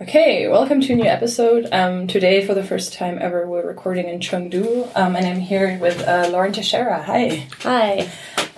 [0.00, 1.66] Okay, welcome to a new episode.
[1.72, 5.76] Um, today, for the first time ever, we're recording in Chengdu, um, and I'm here
[5.80, 7.02] with uh, Lauren Teixeira.
[7.02, 7.48] Hi.
[7.62, 8.08] Hi.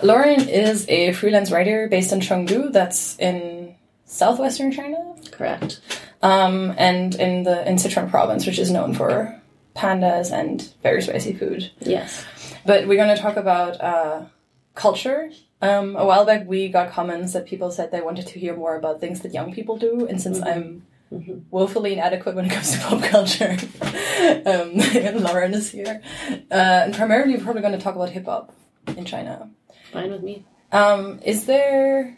[0.03, 3.73] Lauren is a freelance writer based in Chengdu, that's in
[4.05, 5.81] southwestern China, Correct.
[6.21, 9.35] um, and in the in Sichuan province, which is known for
[9.75, 11.71] pandas and very spicy food.
[11.79, 12.23] Yes.
[12.67, 14.25] But we're going to talk about uh,
[14.75, 15.31] culture.
[15.59, 18.75] Um, a while back, we got comments that people said they wanted to hear more
[18.75, 20.85] about things that young people do, and since I'm
[21.49, 23.57] woefully inadequate when it comes to pop culture,
[24.45, 24.77] um,
[25.23, 26.01] Lauren is here.
[26.49, 28.53] Uh, and primarily, we're probably going to talk about hip hop
[28.95, 29.49] in China.
[29.91, 30.45] Fine with me.
[30.71, 32.17] Um, is there?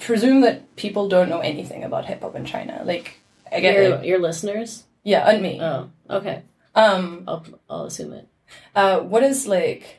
[0.00, 2.82] Presume that people don't know anything about hip hop in China.
[2.84, 3.20] Like,
[3.52, 4.84] I get Your, like, your listeners?
[5.04, 5.60] yeah, and me.
[5.60, 6.42] Oh, okay.
[6.74, 8.26] Um, I'll, I'll assume it.
[8.74, 9.98] Uh, what is like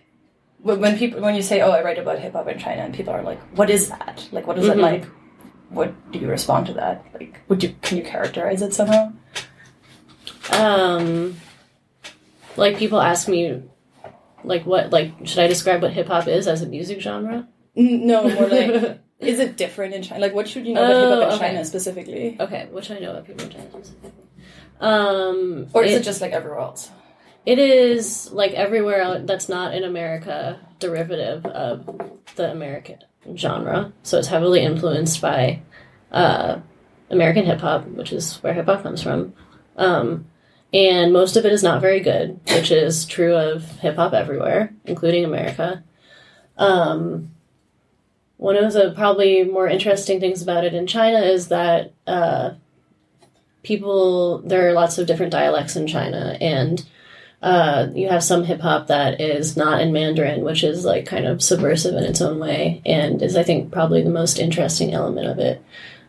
[0.60, 3.14] when people when you say, "Oh, I write about hip hop in China," and people
[3.14, 4.28] are like, "What is that?
[4.32, 4.82] Like, what is it Mhm.
[4.82, 5.06] like?"
[5.72, 7.06] What do you respond to that?
[7.14, 9.14] Like, would you can you characterize it somehow?
[10.52, 11.38] Um,
[12.58, 13.64] like people ask me,
[14.44, 17.48] like what, like should I describe what hip hop is as a music genre?
[17.76, 20.20] No, more like, is it different in China?
[20.22, 21.48] Like, what should you know about hip hop Oh, in okay.
[21.48, 24.12] China specifically, Okay, which I know what people in China specifically.
[24.82, 26.90] Um, or is it, just like everywhere else?
[27.46, 31.86] It is like everywhere else that's not in America derivative of
[32.36, 33.00] the American
[33.36, 33.94] genre.
[34.04, 35.62] So it's heavily influenced by
[36.12, 36.60] uh,
[37.10, 39.34] American hip hop, which is where hip hop comes from.
[39.78, 40.26] Um,
[40.74, 44.74] and most of it is not very good, which is true of hip hop everywhere,
[44.86, 45.84] including America.
[46.58, 47.32] Um,
[48.38, 52.52] one of the probably more interesting things about it in China is that uh,
[53.64, 56.84] people, there are lots of different dialects in China, and
[57.42, 61.26] uh, you have some hip hop that is not in Mandarin, which is like kind
[61.26, 65.28] of subversive in its own way, and is I think probably the most interesting element
[65.28, 65.64] of it.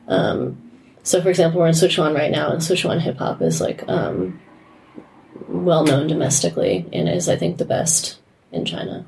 [0.08, 0.70] Um,
[1.02, 4.40] so, for example, we're in Sichuan right now, and Sichuan hip hop is like um,
[5.48, 8.18] well known domestically, and is I think the best
[8.50, 9.06] in China.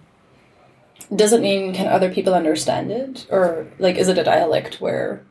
[1.14, 5.22] Does it mean can other people understand it, or like is it a dialect where?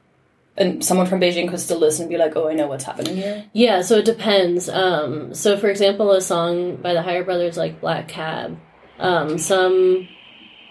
[0.55, 3.15] And someone from Beijing could still listen and be like, "Oh, I know what's happening
[3.15, 4.69] here." Yeah, so it depends.
[4.69, 8.59] Um, so, for example, a song by the Higher Brothers like Black Cab,
[8.99, 10.07] um, some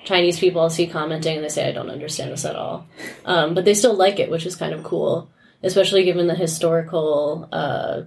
[0.04, 2.86] Chinese people I'll see commenting and they say, I don't understand this at all.
[3.24, 5.30] Um, but they still like it, which is kind of cool,
[5.62, 7.48] especially given the historical.
[7.52, 8.02] Uh,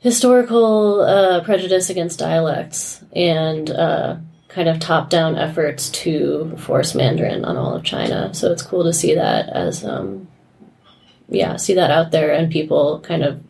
[0.00, 4.16] historical uh, prejudice against dialects and uh,
[4.54, 8.32] kind of top-down efforts to force Mandarin on all of China.
[8.32, 10.28] So it's cool to see that as um,
[11.28, 13.42] yeah, see that out there and people kind of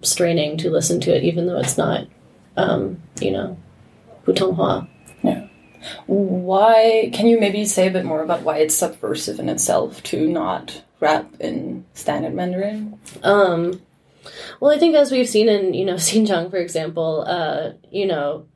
[0.00, 2.06] straining to listen to it, even though it's not,
[2.56, 3.58] um, you know,
[4.24, 4.88] Putonghua.
[5.22, 5.46] Yeah.
[6.06, 10.26] Why can you maybe say a bit more about why it's subversive in itself to
[10.26, 12.98] not rap in standard Mandarin?
[13.22, 13.82] Um,
[14.58, 18.46] well, I think as we've seen in, you know, Xinjiang, for example, uh, you know,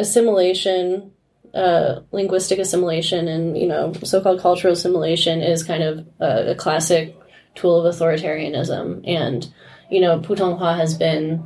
[0.00, 1.12] assimilation,
[1.54, 7.16] uh, linguistic assimilation and, you know, so-called cultural assimilation is kind of a, a classic
[7.54, 9.02] tool of authoritarianism.
[9.06, 9.52] And,
[9.90, 11.44] you know, Putonghua has been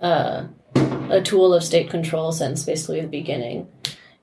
[0.00, 0.46] uh,
[1.10, 3.68] a tool of state control since basically the beginning.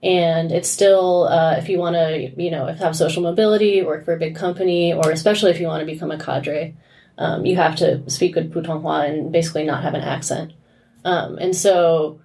[0.03, 4.13] And it's still, uh, if you want to, you know, have social mobility, work for
[4.13, 6.75] a big company, or especially if you want to become a cadre,
[7.17, 10.53] um, you have to speak good Putonghua and basically not have an accent.
[11.03, 12.21] Um, and so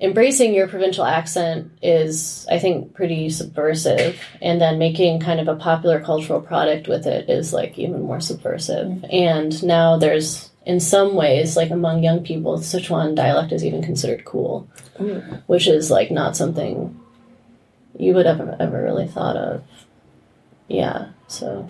[0.00, 4.20] embracing your provincial accent is, I think, pretty subversive.
[4.40, 8.20] And then making kind of a popular cultural product with it is like even more
[8.20, 9.04] subversive.
[9.10, 14.24] And now there's, in some ways, like among young people, Sichuan dialect is even considered
[14.24, 14.68] cool,
[15.46, 16.98] which is like not something
[17.98, 19.62] you would ever ever really thought of.
[20.68, 21.68] Yeah, so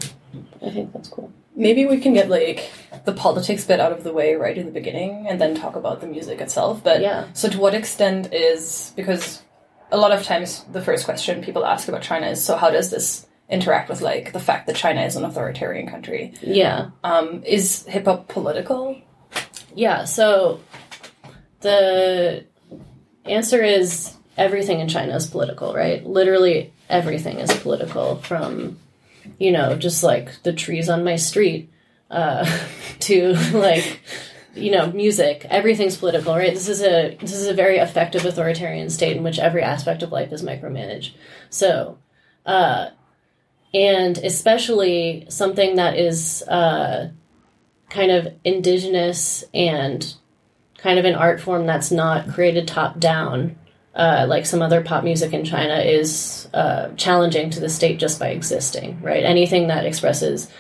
[0.65, 1.33] I think that's cool.
[1.57, 2.71] Maybe we can get like
[3.05, 6.01] the politics bit out of the way right in the beginning and then talk about
[6.01, 6.83] the music itself.
[6.83, 7.27] But Yeah.
[7.33, 9.43] so to what extent is because
[9.91, 12.91] a lot of times the first question people ask about China is so how does
[12.91, 16.33] this interact with like the fact that China is an authoritarian country?
[16.41, 16.91] Yeah.
[17.03, 18.97] Um, is hip hop political?
[19.75, 20.61] Yeah, so
[21.61, 22.45] the
[23.25, 26.05] answer is everything in China is political, right?
[26.07, 28.79] Literally everything is political from,
[29.39, 31.71] you know, just like the trees on my street
[32.11, 32.45] uh,
[33.01, 34.01] to like,
[34.55, 35.47] you know, music.
[35.49, 36.55] Everything's political, right?
[36.55, 40.13] This is a this is a very effective authoritarian state in which every aspect of
[40.13, 41.13] life is micromanaged.
[41.51, 41.99] So,
[42.47, 42.91] uh,
[43.73, 47.11] and especially something that is uh,
[47.89, 50.15] kind of indigenous and
[50.79, 53.57] kind of an art form that's not created top down,
[53.95, 58.19] uh, like some other pop music in China, is uh, challenging to the state just
[58.19, 59.25] by existing, right?
[59.25, 60.51] Anything that expresses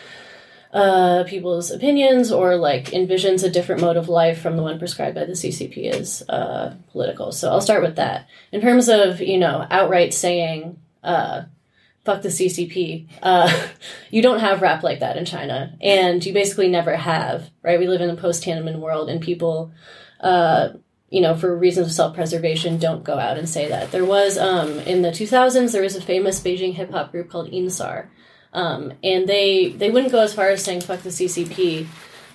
[0.73, 5.17] uh, people's opinions or like envisions a different mode of life from the one prescribed
[5.17, 7.33] by the CCP is uh, political.
[7.33, 8.29] So I'll start with that.
[8.53, 11.43] In terms of you know outright saying uh,
[12.05, 13.67] "fuck the CCP," uh,
[14.11, 17.51] you don't have rap like that in China, and you basically never have.
[17.63, 17.79] Right?
[17.79, 19.73] We live in a post Tiananmen world, and people.
[20.21, 20.71] Uh,
[21.11, 23.91] you know, for reasons of self-preservation, don't go out and say that.
[23.91, 27.67] There was, um, in the 2000s, there was a famous Beijing hip-hop group called Yin
[27.67, 28.07] Ts'ang,
[28.53, 31.87] um, and they they wouldn't go as far as saying fuck the CCP,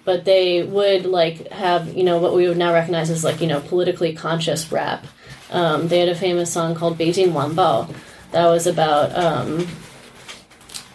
[0.05, 3.47] but they would like have you know what we would now recognize as like you
[3.47, 5.05] know politically conscious rap.
[5.51, 7.93] Um, they had a famous song called Beijing Wanbao
[8.31, 9.67] that was about um,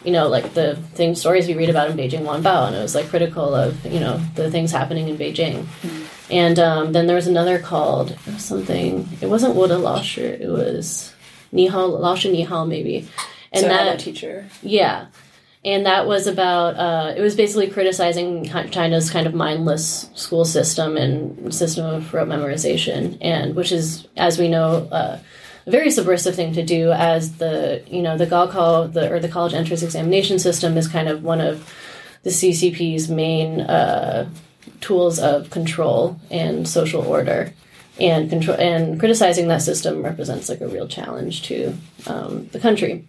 [0.04, 2.94] you know like the thing stories we read about in Beijing Wanbao, and it was
[2.94, 5.64] like critical of you know the things happening in Beijing.
[5.64, 5.99] Mm-hmm.
[6.30, 9.08] And um, then there was another called something.
[9.20, 10.40] It wasn't Woda Laoshi.
[10.40, 11.12] It was
[11.52, 13.08] Nihal Laoshi Nihal maybe
[13.52, 14.46] and so that teacher.
[14.62, 15.06] Yeah,
[15.64, 16.76] and that was about.
[16.76, 22.28] Uh, it was basically criticizing China's kind of mindless school system and system of rote
[22.28, 24.88] memorization, and which is, as we know.
[24.90, 25.18] Uh,
[25.66, 29.28] a very subversive thing to do as the you know the Gaokao the or the
[29.28, 31.70] college entrance examination system is kind of one of
[32.22, 34.26] the CCP's main uh,
[34.80, 37.52] tools of control and social order
[37.98, 41.74] and control and criticizing that system represents like a real challenge to
[42.06, 43.04] um, the country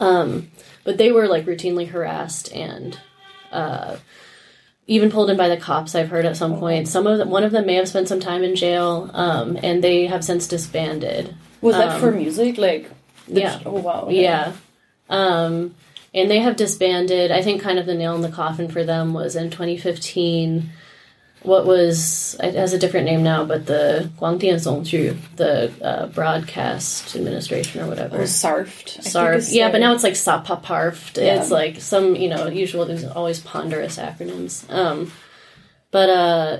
[0.00, 0.50] um,
[0.84, 2.98] but they were like routinely harassed and
[3.52, 3.96] uh,
[4.86, 5.94] even pulled in by the cops.
[5.94, 6.88] I've heard at some point.
[6.88, 9.82] Some of them, one of them may have spent some time in jail, um, and
[9.82, 11.34] they have since disbanded.
[11.60, 12.58] Was that for um, music?
[12.58, 12.90] Like,
[13.26, 13.60] yeah.
[13.64, 14.02] oh wow.
[14.02, 14.22] Okay.
[14.22, 14.52] Yeah.
[15.08, 15.74] Um,
[16.14, 17.30] and they have disbanded.
[17.30, 20.70] I think kind of the nail in the coffin for them was in 2015
[21.44, 27.14] what was it has a different name now, but the Guangdian Zongju, the uh, broadcast
[27.14, 28.16] administration or whatever.
[28.16, 29.02] Oh, SARFT.
[29.02, 29.52] SARFT.
[29.52, 31.18] Yeah, but now it's like SAPPRFT.
[31.18, 31.40] Yeah.
[31.40, 34.68] It's like some, you know, usual there's always ponderous acronyms.
[34.72, 35.12] Um,
[35.90, 36.58] but uh,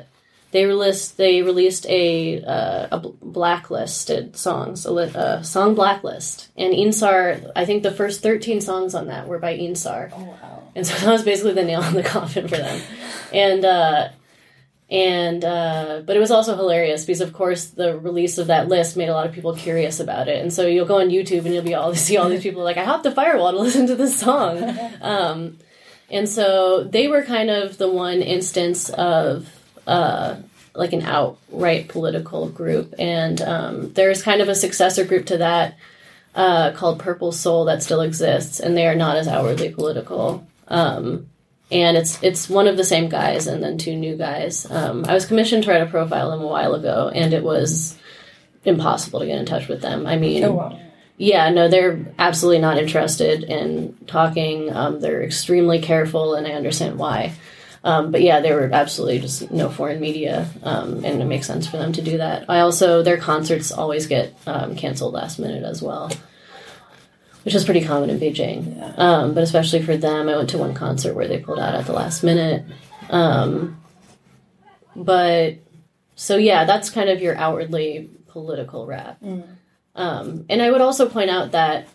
[0.54, 7.50] they released they released a uh, a blacklisted songs, a, song blacklist, and Yin Ts'ang.
[7.56, 10.12] I think the first thirteen songs on that were by Yin Ts'ang.
[10.14, 10.62] Oh wow!
[10.76, 12.80] And so that was basically the nail in the coffin for them,
[13.32, 13.64] and.
[13.64, 14.08] Uh,
[14.90, 18.98] and uh, but it was also hilarious because of course the release of that list
[18.98, 21.54] made a lot of people curious about it and so you'll go on youtube and
[21.54, 23.96] you'll be all see all these people like i hopped the firewall to listen to
[23.96, 24.62] this song
[25.00, 25.58] um,
[26.10, 29.48] and so they were kind of the one instance of
[29.86, 30.36] uh,
[30.74, 35.76] like an outright political group and um, there's kind of a successor group to that
[36.34, 41.28] uh, called purple soul that still exists and they are not as outwardly political um,
[41.70, 44.70] and it's it's one of the same guys and then two new guys.
[44.70, 47.98] Um, I was commissioned to write a profile them a while ago, and it was
[48.64, 50.06] impossible to get in touch with them.
[50.06, 50.80] I mean, oh, wow.
[51.16, 54.74] yeah, no, they're absolutely not interested in talking.
[54.74, 57.32] Um, they're extremely careful, and I understand why.
[57.84, 61.68] Um, but yeah, there were absolutely just no foreign media, um, and it makes sense
[61.68, 62.46] for them to do that.
[62.48, 66.10] I also their concerts always get um, canceled last minute as well
[67.44, 68.76] which is pretty common in Beijing.
[68.76, 68.94] Yeah.
[68.96, 71.86] Um, but especially for them, I went to one concert where they pulled out at
[71.86, 72.64] the last minute.
[73.10, 73.80] Um,
[74.96, 75.56] but
[76.14, 79.20] so yeah, that's kind of your outwardly political rap.
[79.20, 79.44] Mm.
[79.94, 81.86] Um, and I would also point out that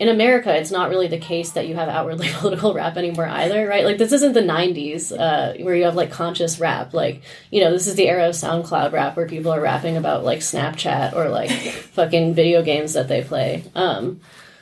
[0.00, 3.68] in America, it's not really the case that you have outwardly political rap anymore either,
[3.68, 3.84] right?
[3.84, 6.92] Like this isn't the '90s uh, where you have like conscious rap.
[6.92, 7.22] Like
[7.52, 10.40] you know, this is the era of SoundCloud rap where people are rapping about like
[10.40, 11.50] Snapchat or like
[11.92, 13.62] fucking video games that they play.
[13.76, 14.20] Um,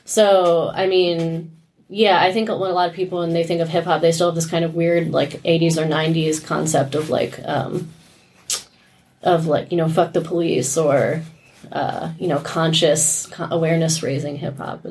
[0.08, 1.54] so, I mean,
[1.90, 4.10] yeah, I think when a lot of people, when they think of hip hop, they
[4.10, 7.90] still have this kind of weird, like, 80s or 90s concept of, like, um,
[9.22, 11.22] of, like, you know, fuck the police or,
[11.72, 14.84] uh, you know, conscious awareness raising hip hop,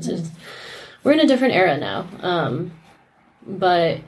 [1.03, 2.07] we're in a different era now.
[2.21, 2.71] Um,
[3.45, 3.99] but,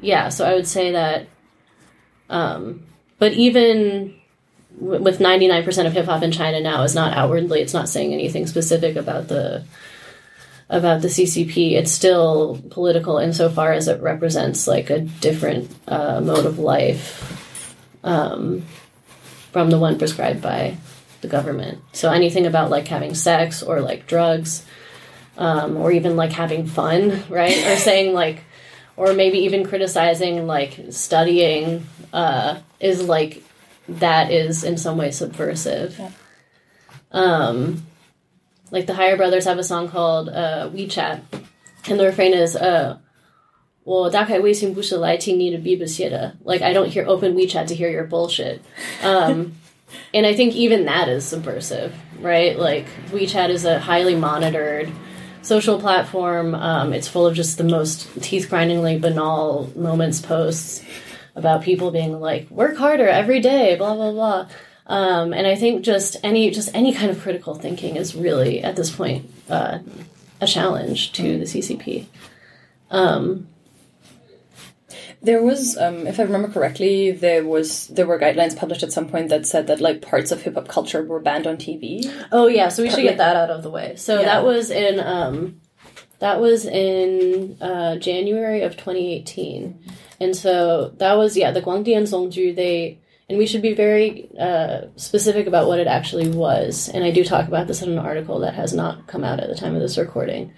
[0.00, 1.28] yeah, so I would say that,
[2.30, 2.84] um,
[3.18, 4.14] but even
[4.78, 8.46] with 99% of hip hop in China now is not outwardly, it's not saying anything
[8.46, 9.64] specific about the,
[10.68, 16.44] about the CCP, it's still political insofar as it represents like a different uh, mode
[16.44, 17.22] of life
[18.02, 18.62] um,
[19.52, 20.76] from the one prescribed by
[21.25, 21.81] the government.
[21.93, 24.65] So anything about like having sex or like drugs,
[25.37, 27.65] um, or even like having fun, right?
[27.67, 28.43] or saying like,
[28.97, 33.43] or maybe even criticizing like studying uh, is like
[33.87, 35.97] that is in some way subversive.
[35.97, 36.11] Yeah.
[37.11, 37.83] Um,
[38.71, 41.21] like the Higher Brothers have a song called uh, WeChat,
[41.89, 42.97] and the refrain is uh,
[43.83, 45.57] 我打开微信不是来听你的
[46.45, 48.59] Like I don't hear open WeChat to hear your bullshit.
[49.03, 49.53] Um,
[50.14, 52.58] and I think even that is subversive, right?
[52.58, 54.90] Like WeChat is a highly monitored
[55.42, 56.54] social platform.
[56.54, 60.84] Um, it's full of just the most teeth grindingly banal moments posts
[61.34, 64.48] about people being like, work harder every day, blah, blah, blah.
[64.86, 68.76] Um, and I think just any just any kind of critical thinking is really at
[68.76, 69.80] this point uh,
[70.40, 72.06] a challenge to the CCP.
[72.90, 73.48] Um,
[75.26, 79.08] there was, um, if I remember correctly, there was there were guidelines published at some
[79.08, 82.08] point that said that like parts of hip hop culture were banned on TV.
[82.30, 83.96] Oh yeah, so we should get that out of the way.
[83.96, 84.26] So yeah.
[84.26, 85.60] that was in um,
[86.20, 89.78] that was in uh, January of 2018,
[90.20, 94.82] and so that was yeah the Guangdian Zongju they and we should be very uh,
[94.94, 96.88] specific about what it actually was.
[96.88, 99.48] And I do talk about this in an article that has not come out at
[99.48, 100.52] the time of this recording.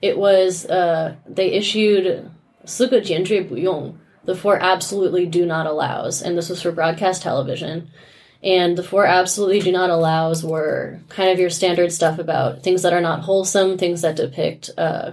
[0.00, 2.30] It was uh, they issued
[2.64, 3.92] 四个坚决不用。
[4.24, 7.90] The four absolutely do not allows, and this was for broadcast television.
[8.42, 12.82] And the four absolutely do not allows were kind of your standard stuff about things
[12.82, 15.12] that are not wholesome, things that depict uh,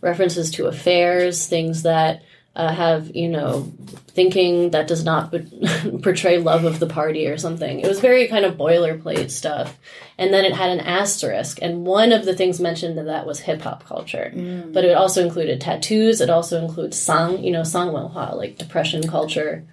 [0.00, 2.22] references to affairs, things that
[2.56, 3.72] uh, have, you know,
[4.08, 5.32] thinking that does not
[6.02, 7.80] portray love of the party or something.
[7.80, 9.78] It was very kind of boilerplate stuff.
[10.18, 13.40] And then it had an asterisk, and one of the things mentioned in that was
[13.40, 14.30] hip hop culture.
[14.72, 19.08] But it also included tattoos, it also includes sang, you know, sang wenhua, like depression
[19.08, 19.64] culture.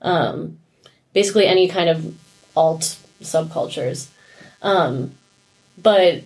[0.00, 0.58] Um,
[1.12, 2.14] basically any kind of
[2.56, 4.08] alt subcultures.
[4.62, 5.14] Um,
[5.80, 6.22] but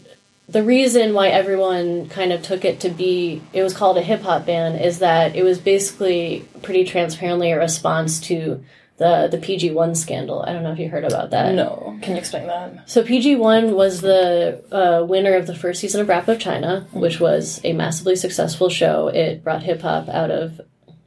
[0.49, 4.23] the reason why everyone kind of took it to be it was called a hip
[4.23, 8.65] hop ban is that it was basically pretty transparently a response to
[8.99, 10.43] the the PG one scandal.
[10.43, 11.55] I don't know if you heard about that.
[11.55, 12.89] No, can you explain that?
[12.89, 16.87] So PG one was the uh, winner of the first season of Rap of China,
[16.93, 19.09] which was a massively successful show.
[19.09, 20.61] It brought hip hop out of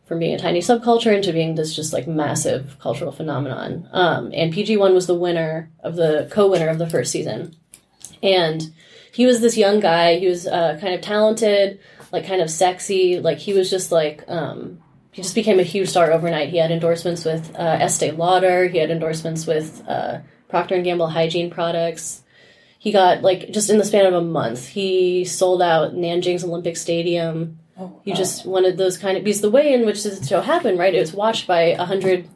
[0.06, 3.88] from being a tiny subculture into being this just like massive cultural phenomenon.
[3.92, 7.56] Um, and PG one was the winner of the co-winner of the first season,
[8.22, 8.72] and
[9.12, 10.18] he was this young guy.
[10.20, 11.80] He was uh, kind of talented,
[12.12, 13.20] like kind of sexy.
[13.20, 14.80] Like he was just like um,
[15.12, 16.50] he just became a huge star overnight.
[16.50, 18.68] He had endorsements with uh, Estee Lauder.
[18.68, 22.24] He had endorsements with uh, Procter and Gamble hygiene products.
[22.78, 26.78] He got like just in the span of a month, he sold out Nanjing's Olympic
[26.78, 27.60] Stadium.
[27.78, 30.80] Oh, You just wanted those kind of because the way in which this show happened,
[30.80, 30.94] right?
[30.94, 32.28] It was watched by a hundred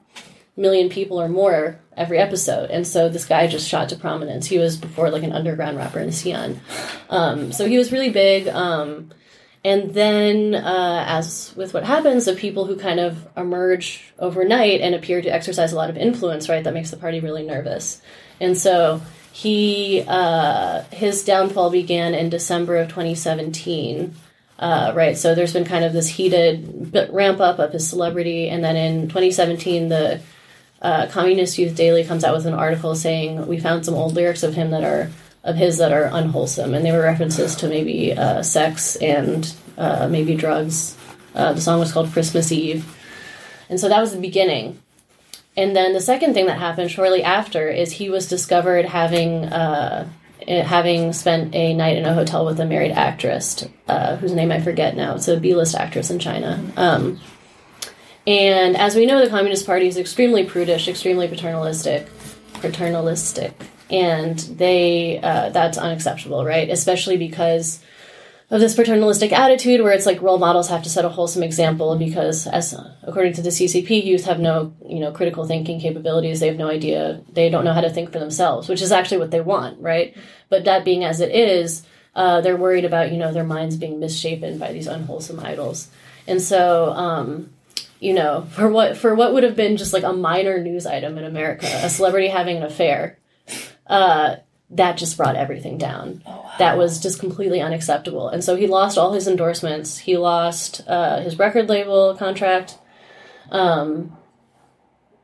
[0.55, 4.45] million people or more every episode, and so this guy just shot to prominence.
[4.45, 6.59] He was before like an underground rapper in Xi'an,
[7.09, 8.47] um, so he was really big.
[8.47, 9.11] Um,
[9.65, 14.93] and then, uh, as with what happens, the people who kind of emerge overnight and
[14.93, 16.63] appear to exercise a lot of influence, right?
[16.63, 18.01] That makes the party really nervous,
[18.41, 24.15] and so he uh, his downfall began in December of 2017.
[24.59, 28.63] Uh, right, so there's been kind of this heated ramp up of his celebrity, and
[28.63, 30.21] then in 2017, the
[30.83, 34.43] uh, Communist Youth Daily comes out with an article saying we found some old lyrics
[34.43, 35.09] of him that are
[35.43, 40.07] of his that are unwholesome, and they were references to maybe uh, sex and uh,
[40.07, 40.97] maybe drugs.
[41.35, 42.85] Uh, the song was called Christmas Eve,
[43.69, 44.79] and so that was the beginning.
[45.55, 50.09] And then the second thing that happened shortly after is he was discovered having uh,
[50.47, 54.51] eh, having spent a night in a hotel with a married actress uh, whose name
[54.51, 55.15] I forget now.
[55.15, 56.63] It's a B-list actress in China.
[56.75, 57.19] Um,
[58.25, 62.07] and as we know, the Communist Party is extremely prudish, extremely paternalistic,
[62.53, 63.53] paternalistic,
[63.89, 66.69] and they uh, that's unacceptable, right?
[66.69, 67.81] Especially because
[68.49, 71.97] of this paternalistic attitude, where it's like role models have to set a wholesome example,
[71.97, 76.39] because as according to the CCP, youth have no you know critical thinking capabilities.
[76.39, 77.21] They have no idea.
[77.33, 80.15] They don't know how to think for themselves, which is actually what they want, right?
[80.47, 81.83] But that being as it is,
[82.15, 85.89] uh, they're worried about you know their minds being misshapen by these unwholesome idols,
[86.25, 86.93] and so.
[86.93, 87.49] Um,
[88.03, 91.17] you know, for what for what would have been just like a minor news item
[91.17, 93.17] in America, a celebrity having an affair,
[93.87, 94.35] uh,
[94.71, 96.21] that just brought everything down.
[96.59, 98.27] That was just completely unacceptable.
[98.27, 99.97] And so he lost all his endorsements.
[99.97, 102.77] He lost uh, his record label contract,
[103.51, 104.17] um,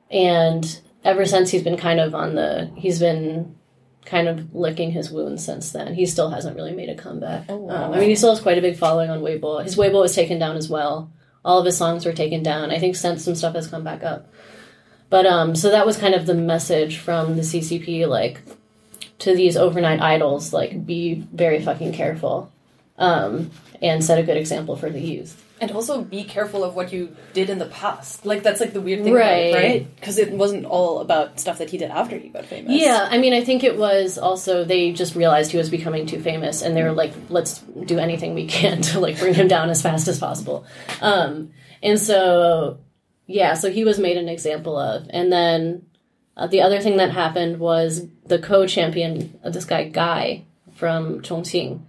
[0.10, 3.58] and ever since he's been kind of on the he's been
[4.06, 5.96] kind of licking his wounds since then.
[5.96, 7.50] He still hasn't really made a comeback.
[7.50, 9.62] um, I mean, he still has quite a big following on Weibo.
[9.62, 11.12] His Weibo was taken down as well
[11.44, 12.72] all of his songs were taken down.
[12.72, 14.28] I think since some stuff has come back up.
[15.10, 18.42] But um so that was kind of the message from the CCP like
[19.20, 22.52] to these overnight idols like be very fucking careful.
[22.98, 25.44] Um and set a good example for the youth.
[25.62, 28.26] And also be careful of what you did in the past.
[28.26, 29.50] Like that's like the weird thing, Right.
[29.52, 29.96] about it, right?
[29.96, 32.72] Because it wasn't all about stuff that he did after he got famous.
[32.82, 36.22] Yeah, I mean I think it was also they just realized he was becoming too
[36.22, 39.70] famous and they were like let's do anything we can to like bring him down
[39.70, 40.66] as fast as possible.
[41.02, 41.52] Um
[41.84, 42.80] and so
[43.28, 45.08] yeah, so he was made an example of.
[45.12, 45.86] And then
[46.36, 51.82] uh, the other thing that happened was the co-champion, uh, this guy GAI from Chongqing,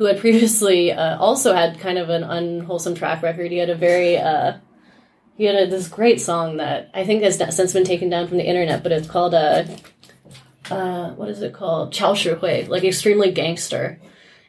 [0.00, 3.50] who had previously uh, also had kind of an unwholesome track record.
[3.50, 4.54] He had a very uh,
[5.36, 8.38] he had a, this great song that I think has since been taken down from
[8.38, 9.64] the internet, but it's called uh,
[10.70, 11.92] uh, what is it called?
[11.92, 14.00] Chao Shi Hui, like extremely gangster.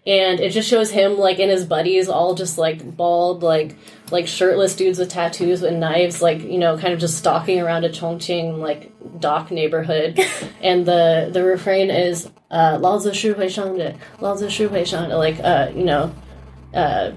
[0.08, 3.75] And it just shows him like in his buddies, all just like bald, like
[4.10, 7.84] like shirtless dudes with tattoos and knives, like you know, kind of just stalking around
[7.84, 8.89] a Chongqing like
[9.22, 10.20] dock neighborhood,
[10.62, 14.68] and the the refrain is uh, "Lao Tzu Shu Hui Shang De, Lao Tzu Shu
[14.68, 16.13] Hui Shang like uh, you know,
[16.74, 17.12] uh,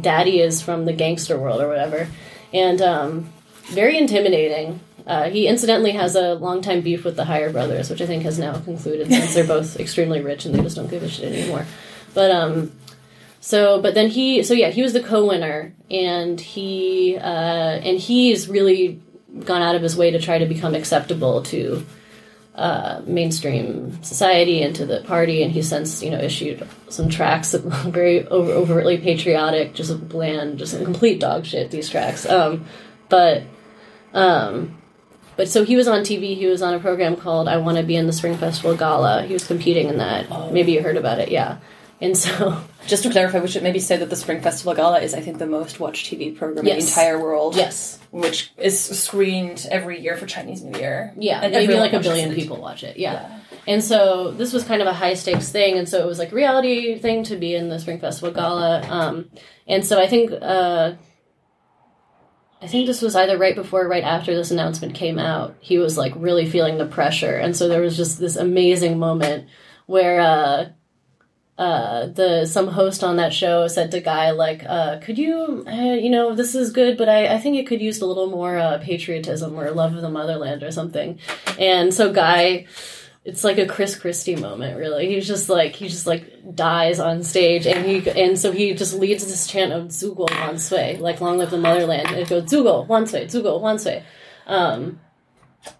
[0.00, 2.08] daddy is from the gangster world or whatever,
[2.52, 3.32] and um,
[3.64, 4.80] very intimidating.
[5.06, 8.24] Uh, he incidentally has a long time beef with the Higher Brothers, which I think
[8.24, 11.32] has now concluded since they're both extremely rich and they just don't give a shit
[11.32, 11.64] anymore.
[12.12, 12.72] But um,
[13.40, 18.48] so but then he so yeah he was the co-winner and he uh, and he's
[18.48, 19.00] really
[19.44, 21.84] gone out of his way to try to become acceptable to
[22.54, 27.52] uh, mainstream society and to the party, and he since you know issued some tracks
[27.52, 31.70] that were very over- overtly patriotic, just bland, just complete dog shit.
[31.70, 32.66] These tracks, um,
[33.08, 33.44] but
[34.12, 34.76] um,
[35.36, 36.36] but so he was on TV.
[36.36, 39.22] He was on a program called "I Want to Be in the Spring Festival Gala."
[39.22, 40.26] He was competing in that.
[40.30, 40.50] Oh.
[40.50, 41.58] Maybe you heard about it, yeah.
[42.00, 45.12] And so, Just to clarify, we should maybe say that the Spring Festival Gala is,
[45.14, 47.56] I think, the most watched TV program in the entire world.
[47.56, 51.12] yes, Which is screened every year for Chinese New Year.
[51.18, 52.34] yeah, And maybe like a billion it.
[52.36, 52.96] people watch it.
[52.98, 53.40] Yeah.
[53.66, 56.32] And so this was kind of a high stakes thing, and so it was like
[56.32, 58.80] a reality thing to be in the Spring Festival Gala.
[58.88, 59.30] Um,
[59.66, 60.92] and so I think uh,
[62.62, 65.56] I think this was either right before or right after this announcement came out.
[65.60, 69.48] He was like really feeling the pressure, and so there was just this amazing moment
[69.86, 70.68] where uh,
[71.58, 75.94] uh, the some host on that show said to GAI like, uh, "Could you, uh,
[75.94, 78.56] you know, this is good, but I, I think it could use a little more
[78.56, 81.18] uh, patriotism or love of the motherland or something."
[81.58, 82.66] And so GAI
[83.28, 85.12] it's like a Chris Christie moment, really.
[85.12, 88.94] He's just like he just like dies on stage, and he and so he just
[88.94, 92.86] leads this chant of "Zhugo Wan Sui," like "Long live the motherland." It goes "Zhugo
[92.86, 94.02] Wan Sui, Zhugo Wan Sui,"
[94.46, 94.98] um,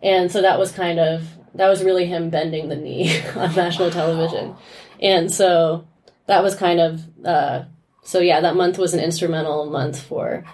[0.03, 3.91] and so that was kind of that was really him bending the knee on national
[3.91, 4.55] television,
[5.01, 5.87] and so
[6.27, 7.65] that was kind of uh,
[8.03, 8.41] so yeah.
[8.41, 10.45] That month was an instrumental month for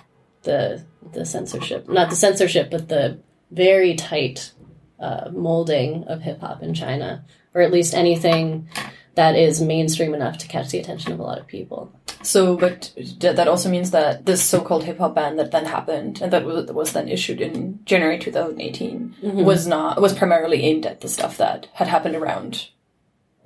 [0.43, 3.19] the the censorship, not the censorship, but the
[3.51, 4.53] very tight
[4.99, 8.69] uh, molding of hip hop in China, or at least anything
[9.15, 11.93] that is mainstream enough to catch the attention of a lot of people.
[12.23, 16.33] So, but that also means that this so-called hip hop ban that then happened and
[16.33, 19.45] that was, was then issued in January 2018 Mm-hmm.
[19.45, 22.69] was not was primarily aimed at the stuff that had happened around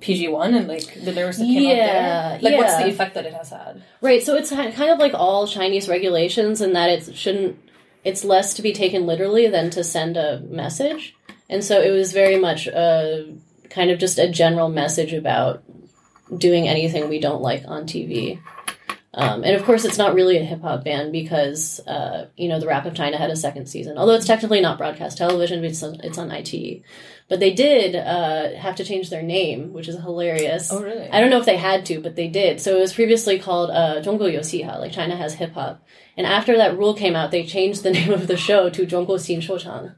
[0.01, 2.51] PG one and like the lyrics that came Yeah, out there.
[2.51, 3.83] Like, what's the effect that it has had?
[4.01, 7.57] Right, so it's kind of like all Chinese regulations in that it shouldn't.
[8.05, 11.15] It's less to be taken literally than to send a message,
[11.49, 13.33] and so it was very much a
[13.69, 15.63] kind of just a general message about
[16.35, 18.39] doing anything we don't like on TV.
[19.13, 22.59] Um, and of course, it's not really a hip hop band because uh, you know
[22.59, 25.61] the Rap of China had a second season, although it's technically not broadcast television.
[25.61, 26.83] But it's on, it's on iQiyi.
[27.29, 30.71] But they did uh, have to change their name, which is hilarious.
[30.71, 31.07] Oh, really?
[31.09, 32.59] I don't know if they had to, but they did.
[32.59, 35.85] So it was previously called uh, Zhongguo Yosiha, like China has hip hop.
[36.17, 39.19] And after that rule came out, they changed the name of the show to Zhongguo
[39.19, 39.93] Xin Shuochang.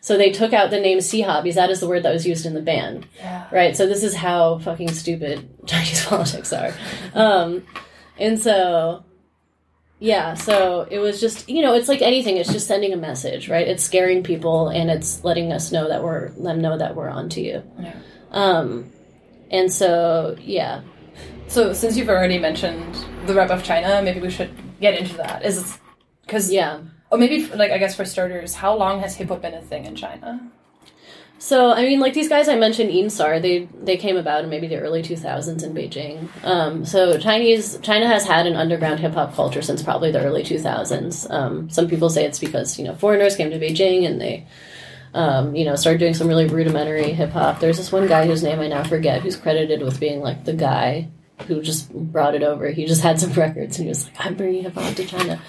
[0.00, 2.46] So they took out the name Xiha because that is the word that was used
[2.46, 3.04] in the ban.
[3.16, 3.48] Yeah.
[3.50, 3.76] Right?
[3.76, 6.72] So this is how fucking stupid Chinese politics are.
[7.12, 7.66] Um,
[8.18, 9.04] and so
[10.00, 13.48] yeah, so it was just, you know, it's like anything, it's just sending a message,
[13.48, 13.66] right?
[13.66, 17.08] It's scaring people and it's letting us know that we're, let them know that we're
[17.08, 17.62] onto you.
[17.78, 17.94] Yeah.
[18.30, 18.90] Um,
[19.50, 20.82] and so, yeah.
[21.48, 22.94] So, since you've already mentioned
[23.26, 25.44] the rep of China, maybe we should get into that.
[25.44, 25.78] Is
[26.26, 26.80] because Yeah.
[27.10, 29.86] or maybe like I guess for starters, how long has hip hop been a thing
[29.86, 30.50] in China?
[31.38, 34.50] So I mean, like these guys I mentioned, Yin Ts'ang, they they came about in
[34.50, 36.28] maybe the early two thousands in Beijing.
[36.44, 40.42] Um, so Chinese China has had an underground hip hop culture since probably the early
[40.42, 41.28] two thousands.
[41.30, 44.46] Um, some people say it's because you know foreigners came to Beijing and they.
[45.14, 47.60] Um, you know, started doing some really rudimentary hip hop.
[47.60, 50.52] There's this one guy whose name I now forget, who's credited with being like the
[50.52, 51.08] guy
[51.46, 52.68] who just brought it over.
[52.68, 55.40] He just had some records and he was like, "I'm bringing hip hop to China."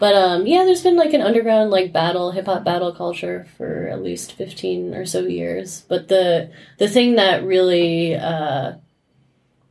[0.00, 3.86] But um, yeah, there's been like an underground like battle hip hop battle culture for
[3.86, 5.84] at least fifteen or so years.
[5.88, 8.76] But the the thing that really uh,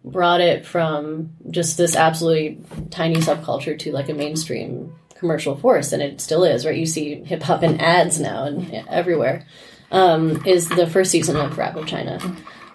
[0.05, 2.61] brought it from just this absolutely
[2.91, 6.77] tiny subculture to like a mainstream commercial force, and it still is, right?
[6.77, 9.47] You see hip hop in ads now and everywhere.
[9.91, 12.19] Um, is the first season of Rap of China,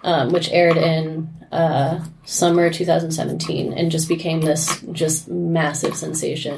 [0.03, 6.57] um, which aired in uh, summer 2017 and just became this just massive sensation.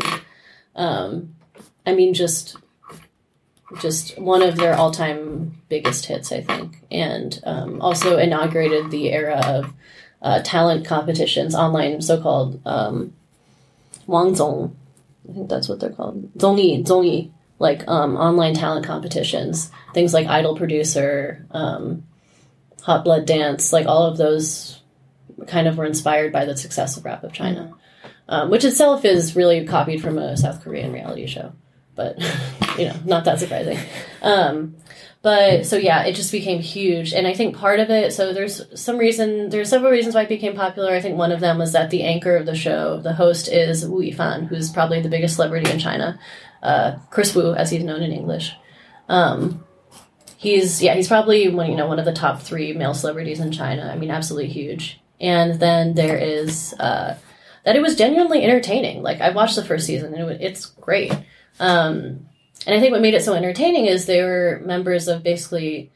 [0.77, 1.35] Um,
[1.85, 2.55] I mean, just
[3.81, 9.41] just one of their all-time biggest hits, I think, and um, also inaugurated the era
[9.45, 9.73] of
[10.21, 13.13] uh, talent competitions, online so-called um,
[14.07, 14.73] Wangzong.
[15.29, 16.33] I think that's what they're called.
[16.35, 22.03] Zongyi, Zongyi, like um, online talent competitions, things like Idol Producer, um,
[22.83, 24.79] Hot Blood Dance, like all of those
[25.47, 27.73] kind of were inspired by the success of Rap of China,
[28.29, 31.53] um, which itself is really copied from a South Korean reality show.
[31.95, 32.19] But
[32.77, 33.77] you know, not that surprising.
[34.21, 34.75] Um,
[35.21, 38.13] but so yeah, it just became huge, and I think part of it.
[38.13, 39.49] So there's some reason.
[39.49, 40.93] There's several reasons why it became popular.
[40.93, 43.85] I think one of them was that the anchor of the show, the host, is
[43.85, 46.19] Wu Yifan, who's probably the biggest celebrity in China.
[46.61, 48.53] Uh, Kris Wu, as he's known in English.
[49.09, 49.65] Um,
[50.37, 53.51] he's yeah, he's probably one you know one of the top three male celebrities in
[53.51, 53.91] China.
[53.91, 54.99] I mean, absolutely huge.
[55.19, 57.15] And then there is uh,
[57.67, 59.03] that it was genuinely entertaining.
[59.03, 61.11] Like I watched the first season, and it, it's great.
[61.59, 62.25] Um,
[62.65, 65.91] and I think what made it so entertaining is they were members of basically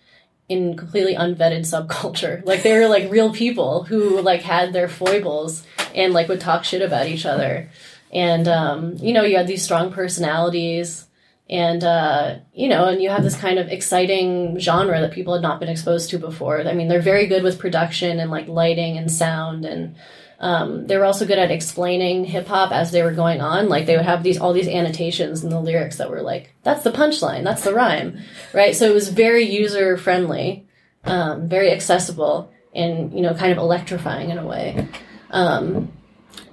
[0.49, 2.43] in completely unvetted subculture.
[2.45, 6.65] Like they were like real people who like had their foibles and like would talk
[6.65, 7.69] shit about each other.
[8.11, 11.07] And um, you know, you had these strong personalities
[11.49, 15.41] and uh, you know, and you have this kind of exciting genre that people had
[15.41, 16.67] not been exposed to before.
[16.67, 19.95] I mean, they're very good with production and like lighting and sound and
[20.41, 23.69] um, they were also good at explaining hip hop as they were going on.
[23.69, 26.83] Like they would have these all these annotations in the lyrics that were like, "That's
[26.83, 27.43] the punchline.
[27.43, 28.19] That's the rhyme,"
[28.51, 28.75] right?
[28.75, 30.65] So it was very user friendly,
[31.03, 34.87] um, very accessible, and you know, kind of electrifying in a way.
[35.29, 35.91] Um,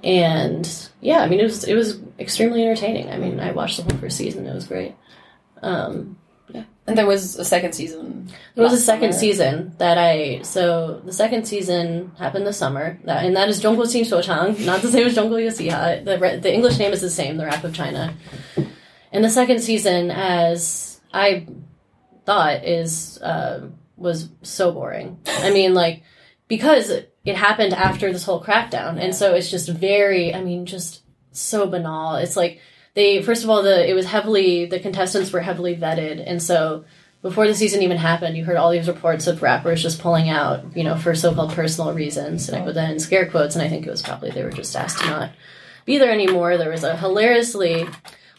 [0.03, 3.09] and yeah, I mean, it was it was extremely entertaining.
[3.09, 4.93] I mean, I watched the whole first season; it was great.
[5.63, 6.18] Um,
[6.89, 8.27] And there was a second season.
[8.55, 9.19] there was a second summer.
[9.19, 13.85] season that I so the second season happened this summer that and that is Zhongguo
[13.85, 16.03] Qing Shuochang, not the same as Zhongguo Yosiha.
[16.03, 18.15] The the English name is the same, the Rap of China.
[19.11, 21.47] And the second season, as I
[22.25, 25.19] thought, is uh, was so boring.
[25.27, 26.03] I mean, like
[26.47, 30.33] because it happened after this whole crackdown, and so it's just very.
[30.33, 32.15] I mean, just so banal.
[32.15, 32.61] It's like
[32.93, 36.85] they first of all the it was heavily the contestants were heavily vetted, and so
[37.21, 40.77] before the season even happened, you heard all these reports of rappers just pulling out,
[40.77, 43.67] you know, for so-called personal reasons, and I put that in scare quotes, and I
[43.67, 45.31] think it was probably they were just asked to not
[45.85, 46.57] be there anymore.
[46.57, 47.87] There was a hilariously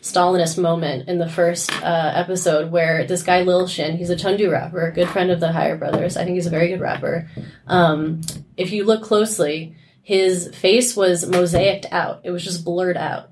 [0.01, 4.51] Stalinist moment in the first uh, episode where this guy Lil Shin, he's a Chengdu
[4.51, 6.17] rapper, a good friend of the Higher Brothers.
[6.17, 7.29] I think he's a very good rapper.
[7.67, 8.23] Um,
[8.57, 12.23] if you look closely, his face was mosaicked out.
[12.25, 13.30] It was just blurred out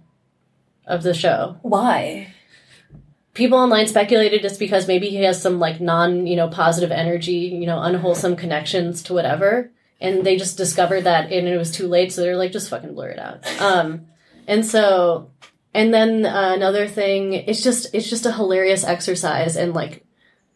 [0.88, 1.56] of the show.
[1.62, 2.34] Why?
[3.34, 7.56] People online speculated it's because maybe he has some like non, you know, positive energy,
[7.60, 9.70] you know, unwholesome connections to whatever.
[10.00, 12.94] And they just discovered that and it was too late, so they're like, just fucking
[12.94, 13.46] blur it out.
[13.60, 14.06] Um,
[14.46, 15.30] and so
[15.74, 20.04] and then uh, another thing, it's just it's just a hilarious exercise in like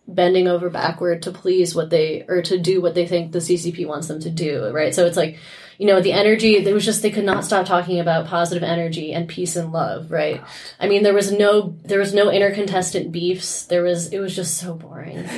[0.08, 3.86] bending over backward to please what they or to do what they think the CCP
[3.86, 4.94] wants them to do, right?
[4.94, 5.38] So it's like,
[5.82, 9.12] you know, the energy there was just they could not stop talking about positive energy
[9.12, 10.40] and peace and love, right?
[10.78, 13.64] I mean, there was no there was no intercontestant beefs.
[13.64, 15.28] There was it was just so boring.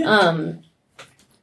[0.04, 0.62] um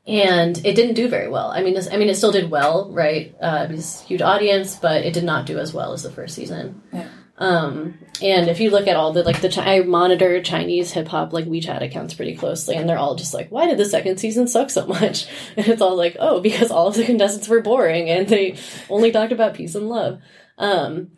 [0.05, 1.49] and it didn't do very well.
[1.49, 3.35] I mean, this, I mean, it still did well, right?
[3.41, 6.11] Uh, it was a huge audience, but it did not do as well as the
[6.11, 6.83] first season.
[6.93, 7.07] Yeah.
[7.41, 11.33] Um, and if you look at all the like the I monitor Chinese hip hop
[11.33, 14.47] like WeChat accounts pretty closely, and they're all just like, "Why did the second season
[14.47, 15.25] suck so much?"
[15.57, 18.57] And it's all like, "Oh, because all of the contestants were boring and they
[18.91, 20.21] only talked about peace and love."
[20.59, 21.13] Um,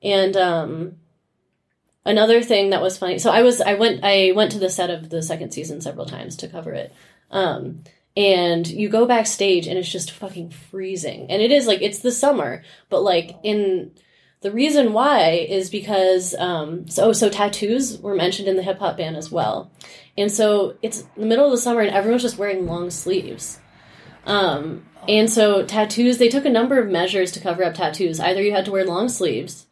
[0.00, 0.92] and um,
[2.04, 4.90] another thing that was funny, so I was I went I went to the set
[4.90, 6.94] of the second season several times to cover it.
[7.32, 7.82] Um,
[8.16, 12.12] and you go backstage and it's just fucking freezing, and it is like it's the
[12.12, 13.90] summer, but like in
[14.44, 18.98] the reason why is because um, so so tattoos were mentioned in the hip hop
[18.98, 19.70] ban as well,
[20.18, 23.58] and so it's the middle of the summer and everyone's just wearing long sleeves,
[24.26, 28.20] um, and so tattoos they took a number of measures to cover up tattoos.
[28.20, 29.64] Either you had to wear long sleeves,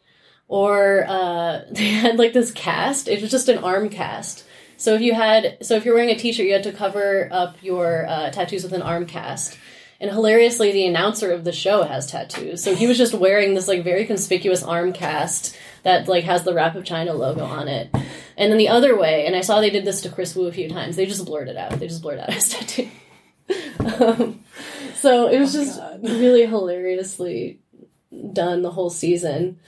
[0.49, 3.09] or uh, they had like this cast.
[3.09, 4.47] It was just an arm cast.
[4.79, 7.57] So if you had so if you're wearing a t-shirt, you had to cover up
[7.61, 9.59] your uh, tattoos with an arm cast.
[10.03, 12.61] And hilariously, the announcer of the show has tattoos.
[12.61, 16.53] So he was just wearing this like very conspicuous arm cast that like has the
[16.53, 17.88] Rap of China logo on it.
[18.37, 20.53] And then the other way, and I saw they did this to Kris Wu a
[20.53, 20.97] few times.
[20.97, 21.79] They just blurred it out.
[21.79, 22.88] They just blurred out his tattoo.
[24.01, 24.41] um,
[24.97, 26.03] so it was just God.
[26.03, 27.61] really hilariously
[28.33, 29.61] done the whole season.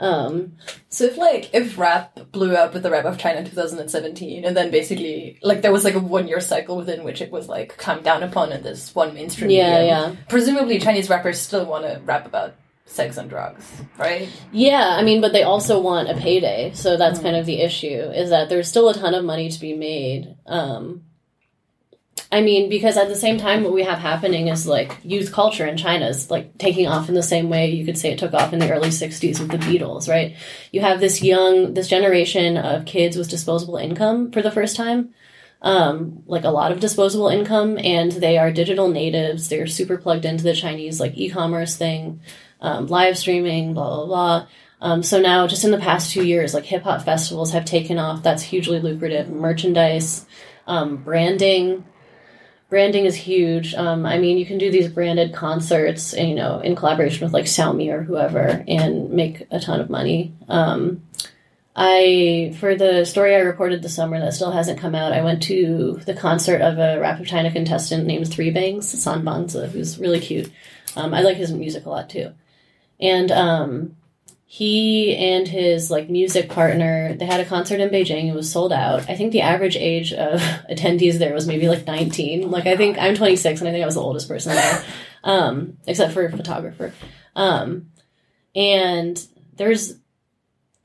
[0.00, 0.52] Um,
[0.88, 4.56] So if like if rap blew up with the rap of China in 2017, and
[4.56, 7.76] then basically like there was like a one year cycle within which it was like
[7.76, 9.50] calmed down upon in this one mainstream.
[9.50, 10.16] Yeah, medium, yeah.
[10.28, 12.54] Presumably, Chinese rappers still want to rap about
[12.86, 14.28] sex and drugs, right?
[14.50, 17.86] Yeah, I mean, but they also want a payday, so that's kind of the issue.
[17.86, 21.02] Is that there's still a ton of money to be made, um,
[22.30, 25.66] I mean, because at the same time, what we have happening is like youth culture
[25.66, 28.34] in China is like taking off in the same way you could say it took
[28.34, 30.36] off in the early 60s with the Beatles, right?
[30.70, 35.14] You have this young, this generation of kids with disposable income for the first time.
[35.62, 39.48] Um, like a lot of disposable income, and they are digital natives.
[39.48, 42.20] They're super plugged into the Chinese like e-commerce thing,
[42.60, 44.46] um, live streaming, blah blah blah.
[44.80, 47.98] Um, so now, just in the past two years, like hip hop festivals have taken
[47.98, 48.22] off.
[48.22, 49.28] That's hugely lucrative.
[49.30, 50.26] Merchandise,
[50.68, 51.84] um, branding,
[52.68, 53.74] branding is huge.
[53.74, 57.46] Um, I mean, you can do these branded concerts, you know, in collaboration with like
[57.46, 60.34] Xiaomi or whoever, and make a ton of money.
[60.48, 61.02] Um,
[61.74, 65.12] I for the story I reported this summer that still hasn't come out.
[65.12, 69.22] I went to the concert of a Rap of China contestant named Three Bangs, San
[69.22, 70.50] Bangzi, who's really cute.
[70.96, 72.32] Um, I like his music a lot too,
[72.98, 73.96] and um,
[74.50, 78.72] he and his like music partner they had a concert in beijing it was sold
[78.72, 79.00] out.
[79.06, 82.96] I think the average age of attendees there was maybe like 19 like i think
[82.98, 84.84] i'm 26 and i think i was the oldest person there.
[85.22, 86.94] Um, except for a photographer.
[87.36, 87.90] Um,
[88.54, 89.22] and
[89.56, 89.96] there's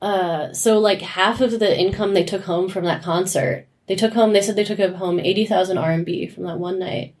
[0.02, 4.12] uh, so like half of the income they took home from that concert they took
[4.12, 7.14] home they said they took home 80000 rmb from that one night.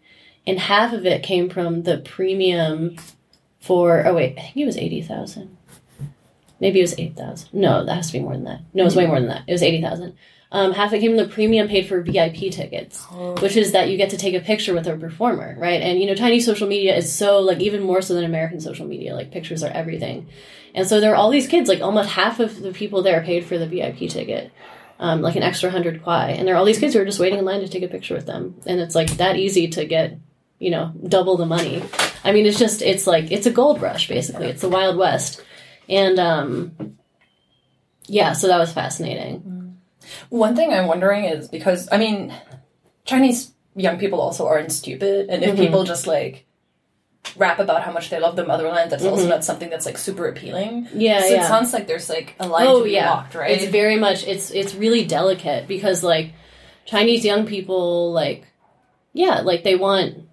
[0.46, 2.96] And half of it came from the premium
[3.60, 5.56] for oh wait i think it was 80000
[6.64, 8.60] maybe it was 8000 no that has to be more than that.
[8.72, 9.44] No it was way more than that.
[9.46, 10.16] It was 80000
[10.52, 13.34] um, half it came from the premium paid for vip tickets Oh.
[13.44, 15.80] which is that you get to take a picture with a performer right?
[15.82, 18.86] And you know chinese social media is so like even more so than american social
[18.86, 19.14] media.
[19.14, 20.26] Like pictures are everything.
[20.76, 23.44] And so there are all these kids like almost half of the people there paid
[23.44, 24.50] for the vip ticket
[25.00, 26.30] um, like an extra 100 kwai.
[26.30, 27.88] And there are all these kids who are just waiting in line to take a
[27.88, 28.54] picture with them.
[28.64, 30.18] And it's like that easy to get
[30.60, 31.82] you know double the money.
[32.22, 34.46] I mean it's just it's like it's a gold rush basically.
[34.46, 35.42] It's the wild west
[35.88, 36.96] and um
[38.06, 39.42] yeah so that was fascinating
[40.28, 42.32] One thing I'm wondering is because I mean,
[43.06, 45.58] Chinese young people also aren't stupid, and if Mhm.
[45.64, 46.44] people just like
[47.36, 50.28] rap about how much they love the motherland, that's also not something that's like super
[50.28, 50.86] appealing.
[50.94, 51.34] yeah so Mm-hmm.
[51.34, 53.50] yeah it sounds like there's like a line oh to be yeah walked, right?
[53.50, 56.32] it's very much it's it's really delicate because like
[56.84, 58.44] chinese young people like
[59.14, 60.28] yeah like they want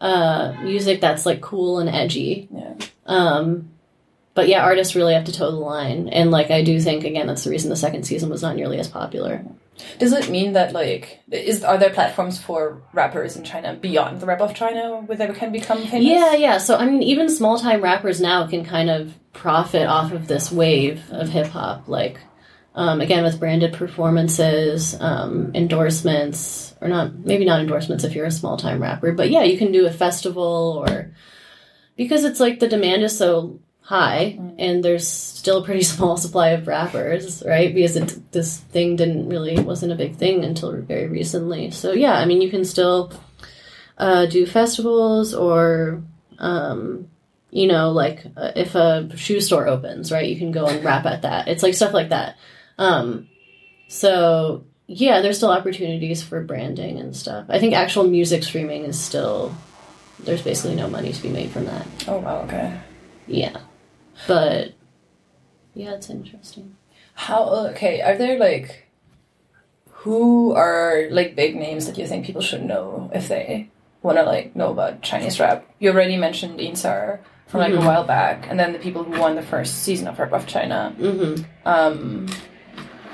[0.00, 2.74] uh music that's like cool and edgy yeah.
[3.06, 3.70] um
[4.36, 7.26] but yeah artists really have to toe the line and like i do think again
[7.26, 9.44] that's the reason the second season was not nearly as popular
[9.98, 14.26] Does it mean that like is are there platforms for rappers in China beyond the
[14.26, 16.06] rap of China where they can become famous?
[16.06, 16.58] Yeah, yeah.
[16.58, 20.50] So I mean, even small time rappers now can kind of profit off of this
[20.50, 22.18] wave of hip hop, like
[22.74, 28.30] um, again with branded performances, um, endorsements, or not maybe not endorsements if you're a
[28.30, 31.12] small time rapper, but yeah, you can do a festival or
[31.96, 36.48] because it's like the demand is so high and there's still a pretty small supply
[36.48, 37.72] of rappers right?
[37.72, 41.70] Because it, this thing didn't really wasn't a big thing until very recently.
[41.70, 43.12] So yeah i mean you can still
[43.96, 46.02] uh, do festivals or
[46.38, 47.08] um,
[47.50, 51.06] you know like uh, if a shoe store opens right you can go and rap
[51.06, 51.46] at that.
[51.46, 52.36] It's like stuff like that.
[52.78, 53.28] Um,
[53.86, 57.46] so yeah there's still opportunities for branding and stuff.
[57.48, 59.54] I think actual music streaming is still
[60.18, 61.86] there's basically no money to be made from that.
[62.08, 62.80] Oh wow, okay.
[63.28, 63.56] yeah
[64.26, 64.72] but
[65.74, 66.76] yeah it's interesting
[67.14, 68.00] How okay?
[68.02, 68.88] Are there like
[70.04, 73.68] who are like big names that you think people should know if they
[74.02, 75.64] want to like know about Chinese rap?
[75.80, 77.82] You already mentioned Yin Ts'ang from like Mhm.
[77.82, 80.46] a while back, and then the people who won the first season of Rap of
[80.46, 80.92] China.
[80.98, 81.42] mm-hmm.
[81.64, 82.26] Um,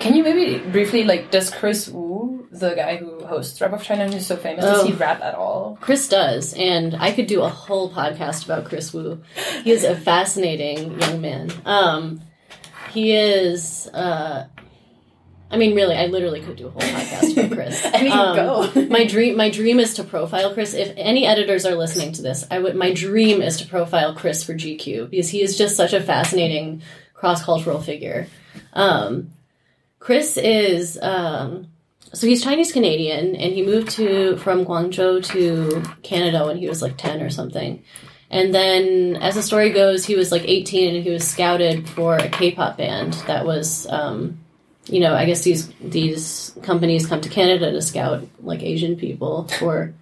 [0.00, 4.10] can you maybe briefly like does Kris Wu, the guy who hosts Rap of China
[4.10, 4.96] who's so famous, does he Oh.
[4.96, 5.78] rap at all?
[5.80, 9.20] Kris does, and I could do a whole podcast about Kris Wu.
[9.64, 11.50] He is a fascinating young man.
[11.64, 12.20] Um,
[12.92, 13.88] he is.
[13.94, 14.44] Uh,
[15.50, 17.84] I mean, really, I literally could do a whole podcast about Kris.
[17.94, 18.86] I mean, Um, go.
[18.88, 20.72] my dream, my dream is to profile Kris.
[20.74, 22.74] If any editors are listening to this, I would.
[22.74, 26.82] My dream is to profile Kris for GQ because he is just such a fascinating
[27.14, 28.26] cross cultural figure.
[28.72, 29.30] Um,
[29.98, 30.98] Kris is.
[31.00, 31.68] Um,
[32.12, 36.82] so he's Chinese Canadian, and he moved to from Guangzhou to Canada when he was
[36.82, 37.82] like ten or something.
[38.30, 42.16] And then, as the story goes, he was like eighteen, and he was scouted for
[42.16, 44.38] a K-pop band that was, um,
[44.86, 49.48] you know, I guess these these companies come to Canada to scout like Asian people
[49.58, 49.94] for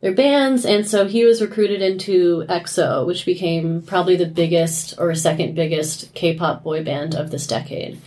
[0.00, 5.14] their bands, and so he was recruited into EXO, which became probably the biggest or
[5.14, 8.00] second biggest K-pop boy band of this decade,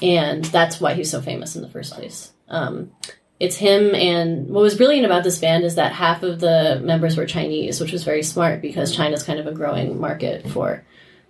[0.00, 2.32] and that's why he's so famous in the first place.
[2.50, 2.92] Um,
[3.38, 7.16] it's him, and what was brilliant about this band is that half of the members
[7.16, 10.84] were Chinese, which was very smart because China's kind of a growing market for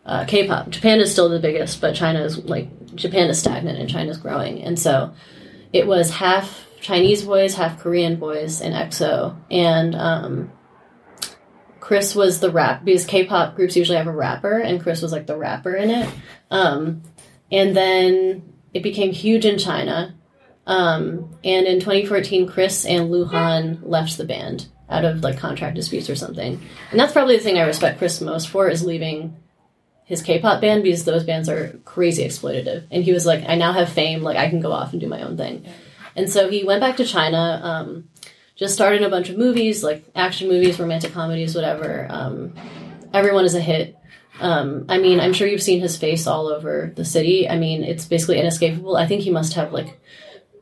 [0.05, 0.71] uh, K-pop.
[0.71, 4.61] Japan is still the biggest, but China is like Japan is stagnant and China's growing,
[4.63, 5.15] and so
[5.73, 10.51] it was half Chinese boys, half Korean boys in EXO, and um,
[11.79, 15.27] Kris was the rap because K-pop groups usually have a rapper, and Kris was like
[15.27, 16.09] the rapper in it.
[16.51, 17.03] Um,
[17.53, 20.15] and then it became huge in China.
[20.71, 26.09] Um, and in 2014, Kris and Luhan left the band out of like contract disputes
[26.09, 26.61] or something.
[26.93, 29.37] And that's probably the thing I respect Kris most for is leaving
[30.05, 32.87] his K-pop band because those bands are crazy exploitative.
[32.93, 35.09] And he was like, I now have fame, like I can go off and do
[35.09, 35.67] my own thing.
[36.15, 38.09] And so he went back to China, um,
[38.55, 42.07] just started a bunch of movies, like action movies, romantic comedies, whatever.
[42.09, 42.55] Um,
[43.13, 43.97] everyone is a hit.
[44.39, 47.49] Um, I mean, I'm sure you've seen his face all over the city.
[47.49, 48.97] I mean, it's basically inescapable.
[48.97, 49.99] I think he must have like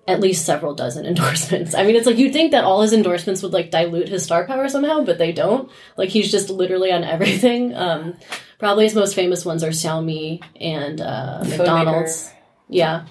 [0.08, 1.74] at least several dozen endorsements.
[1.74, 4.46] I mean, it's like you'd think that all his endorsements would like dilute his star
[4.46, 5.70] power somehow, but they don't.
[5.96, 7.76] Like he's just literally on everything.
[7.76, 8.16] Um,
[8.58, 12.32] probably his most famous ones are Xiaomi and uh, McDonald's.
[12.68, 13.06] Yeah.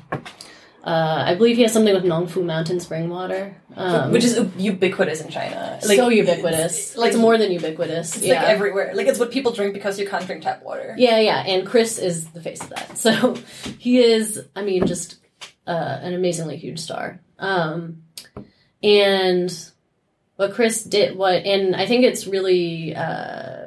[0.84, 5.20] Uh, I believe he has something with Nongfu Mountain spring water, um, which is ubiquitous
[5.20, 5.78] in China.
[5.86, 6.96] Like, so ubiquitous.
[6.96, 8.16] Like it's more than ubiquitous.
[8.16, 8.42] It's yeah.
[8.42, 8.96] like everywhere.
[8.96, 10.96] Like it's what people drink because you can't drink tap water.
[10.98, 11.44] Yeah, yeah.
[11.46, 12.98] And Kris is the face of that.
[12.98, 13.36] So
[13.78, 14.42] he is.
[14.56, 15.18] I mean, just
[15.68, 17.20] uh, an amazingly huge star.
[17.38, 18.04] Um,
[18.82, 19.52] and
[20.38, 22.96] what Kris did, what, and I think it's really.
[22.96, 23.66] Uh,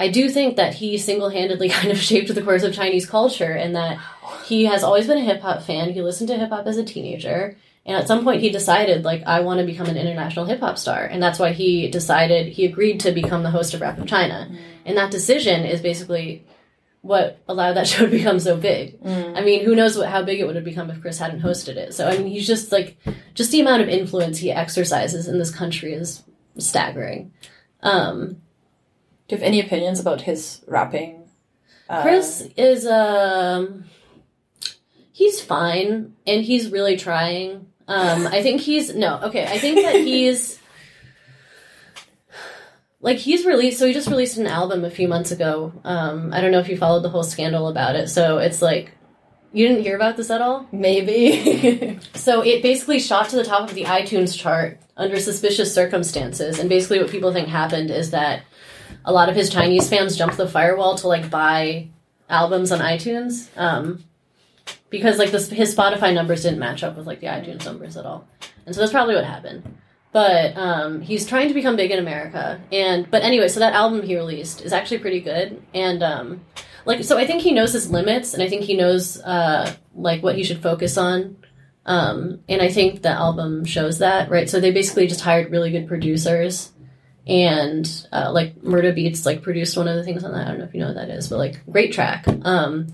[0.00, 3.52] I do think that he single handedly kind of shaped the course of Chinese culture
[3.52, 3.98] and that
[4.44, 5.92] he has always been a hip hop fan.
[5.92, 7.56] He listened to hip hop as a teenager.
[7.84, 10.76] And at some point, he decided, like, I want to become an international hip hop
[10.76, 11.04] star.
[11.04, 14.46] And that's why he decided, he agreed to become the host of Rap of China.
[14.50, 14.58] Mm.
[14.84, 16.44] And that decision is basically
[17.02, 19.00] what allowed that show to become so big.
[19.02, 19.36] Mm.
[19.36, 21.76] I mean, who knows what, how big it would have become if Kris hadn't hosted
[21.76, 21.94] it.
[21.94, 22.96] So, I mean, he's just like,
[23.34, 26.22] just the amount of influence he exercises in this country is
[26.58, 27.32] staggering.
[27.82, 28.40] Um,
[29.28, 31.28] do you have any opinions about his rapping?
[31.88, 33.84] Uh, Kris is um
[35.12, 37.66] he's fine and he's really trying.
[37.86, 40.57] Um I think he's no, okay, I think that he's
[43.00, 45.72] like he's released so he just released an album a few months ago.
[45.84, 48.08] Um I don't know if you followed the whole scandal about it.
[48.08, 48.92] So it's like
[49.52, 50.66] you didn't hear about this at all?
[50.72, 51.98] Maybe.
[52.14, 56.68] so it basically shot to the top of the iTunes chart under suspicious circumstances and
[56.68, 58.42] basically what people think happened is that
[59.04, 61.88] a lot of his Chinese fans jumped the firewall to like buy
[62.28, 63.48] albums on iTunes.
[63.56, 64.04] Um,
[64.90, 68.06] because like this, his Spotify numbers didn't match up with like the iTunes numbers at
[68.06, 68.26] all,
[68.66, 69.76] and so that's probably what happened.
[70.10, 74.02] But um, he's trying to become big in America, and but anyway, so that album
[74.02, 76.40] he released is actually pretty good, and um,
[76.86, 80.22] like so I think he knows his limits, and I think he knows uh, like
[80.22, 81.36] what he should focus on,
[81.84, 84.48] um, and I think the album shows that right.
[84.48, 86.72] So they basically just hired really good producers
[87.28, 90.46] and uh, like Murda Beats like produced one of the things on that.
[90.46, 92.26] I don't know if you know what that is, but like great track.
[92.42, 92.88] Um,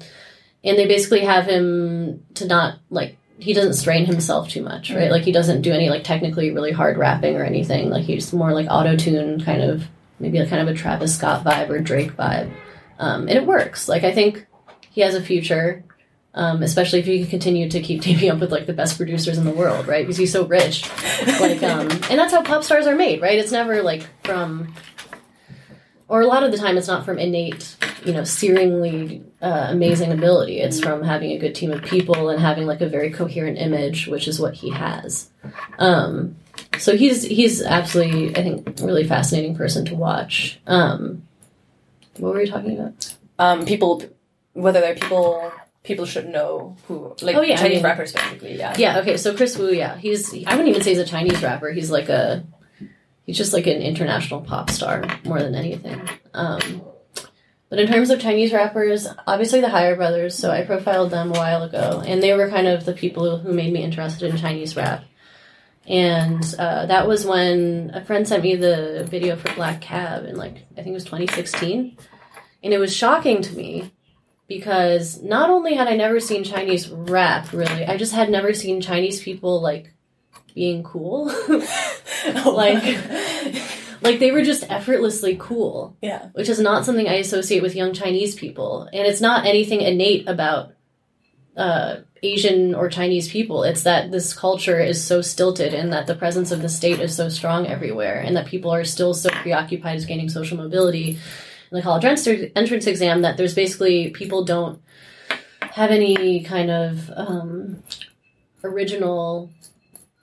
[0.64, 5.10] and they basically have him to not like he doesn't strain himself too much, right?
[5.10, 7.90] Like he doesn't do any like technically really hard rapping or anything.
[7.90, 9.84] Like he's more like auto tune kind of
[10.20, 12.52] maybe a kind of a Travis Scott vibe or Drake vibe,
[12.98, 13.88] um, and it works.
[13.88, 14.46] Like I think
[14.90, 15.84] he has a future.
[16.36, 19.38] Um, especially if you can continue to keep teaming up with like the best producers
[19.38, 20.04] in the world, right?
[20.04, 20.90] Because he's so rich,
[21.38, 23.38] like, um, and that's how pop stars are made, right?
[23.38, 24.74] It's never like from,
[26.14, 27.74] or a lot of the time, it's not from innate,
[28.04, 30.60] you know, searingly uh, amazing ability.
[30.60, 34.06] It's from having a good team of people and having like a very coherent image,
[34.06, 35.28] which is what he has.
[35.80, 36.36] Um,
[36.78, 40.60] so he's he's absolutely, I think, really fascinating person to watch.
[40.68, 41.26] Um,
[42.18, 43.12] what were you talking about?
[43.40, 44.02] Um, people,
[44.52, 45.50] whether they're people
[45.82, 48.56] people should know who like Oh, yeah, I Chinese mean- rappers basically.
[48.56, 48.74] Yeah.
[48.78, 48.98] Yeah.
[49.00, 49.16] Okay.
[49.16, 51.70] So Kris Wu, yeah, he's I wouldn't even say he's a Chinese rapper.
[51.72, 52.44] He's like a
[53.24, 56.00] he's just like an international pop star more than anything.
[56.32, 56.82] Um,
[57.68, 60.36] but in terms of Chinese rappers, obviously the Higher Brothers.
[60.36, 63.52] So I profiled them a while ago, and they were kind of the people who
[63.52, 65.04] made me interested in Chinese rap.
[65.86, 70.36] And uh, that was when a friend sent me the video for Black Cab in
[70.36, 71.96] like I think it was 2016,
[72.62, 73.90] and it was shocking to me
[74.46, 78.80] because not only had I never seen Chinese rap, really, I just had never seen
[78.80, 79.93] Chinese people like
[80.54, 81.26] being cool.
[82.46, 82.82] like,
[84.00, 86.28] like they were just effortlessly cool, yeah.
[86.32, 90.28] which is not something I associate with young Chinese people, and it's not anything innate
[90.28, 90.72] about
[91.56, 93.62] uh, Asian or Chinese people.
[93.62, 97.14] It's that this culture is so stilted, and that the presence of the state is
[97.14, 101.18] so strong everywhere, and that people are still so preoccupied with gaining social mobility
[101.70, 104.80] in the college entrance entrance exam that there's basically people don't
[105.60, 107.82] have any kind of um,
[108.62, 109.50] original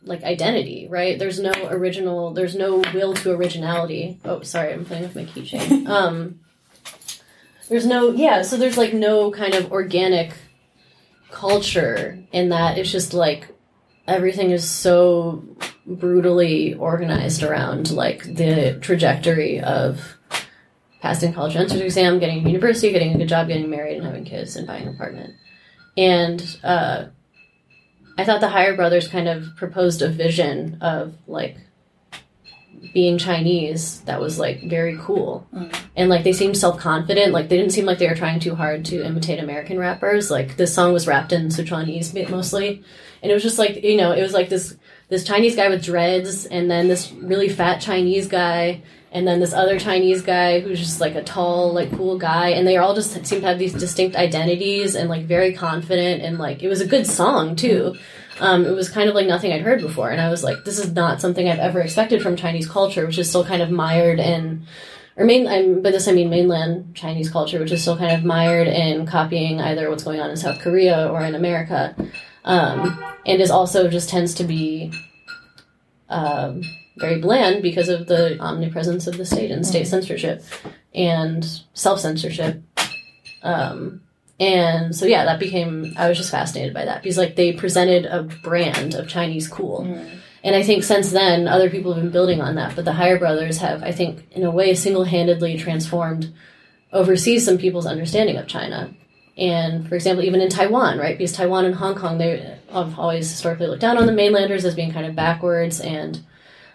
[0.03, 1.17] like identity, right?
[1.17, 4.19] There's no original, there's no will to originality.
[4.25, 5.87] Oh, sorry, I'm playing with my keychain.
[5.89, 6.39] um,
[7.69, 10.33] there's no, yeah, so there's like no kind of organic
[11.29, 12.77] culture in that.
[12.77, 13.47] It's just like
[14.07, 15.43] everything is so
[15.85, 20.17] brutally organized around like the trajectory of
[21.01, 24.23] passing college entrance exam, getting a university, getting a good job, getting married, and having
[24.25, 25.33] kids, and buying an apartment.
[25.97, 27.05] And uh,
[28.17, 31.57] I thought the Higher Brothers kind of proposed a vision of like
[32.93, 35.47] being Chinese that was like very cool.
[35.53, 35.75] Mm.
[35.95, 37.31] And like they seemed self confident.
[37.33, 40.31] Like they didn't seem like they were trying too hard to imitate American rappers.
[40.31, 42.83] Like this song was rapped in Sichuanese mostly.
[43.21, 44.75] And it was just like, you know, it was like this
[45.09, 48.81] this Chinese guy with dreads and then this really fat Chinese guy
[49.13, 52.65] and then this other Chinese guy who's just like a tall, like cool guy, and
[52.65, 56.63] they all just seem to have these distinct identities and like very confident and like
[56.63, 57.95] it was a good song too.
[58.39, 60.79] Um, it was kind of like nothing I'd heard before, and I was like, this
[60.79, 64.19] is not something I've ever expected from Chinese culture, which is still kind of mired
[64.19, 64.65] in,
[65.17, 68.23] or main, I'm, by this I mean mainland Chinese culture, which is still kind of
[68.23, 71.93] mired in copying either what's going on in South Korea or in America,
[72.45, 74.93] um, and is also just tends to be.
[76.07, 76.63] Um,
[76.97, 80.43] very bland because of the omnipresence of the state and state censorship
[80.93, 82.61] and self censorship.
[83.43, 84.01] Um,
[84.39, 88.05] and so yeah, that became I was just fascinated by that because like they presented
[88.05, 89.85] a brand of Chinese cool.
[90.43, 92.75] And I think since then, other people have been building on that.
[92.75, 96.33] But the Higher Brothers have, I think, in a way, single handedly transformed
[96.91, 98.91] overseas some people's understanding of China.
[99.37, 101.17] And for example, even in Taiwan, right?
[101.17, 104.75] Because Taiwan and Hong Kong, they have always historically looked down on the mainlanders as
[104.75, 106.21] being kind of backwards and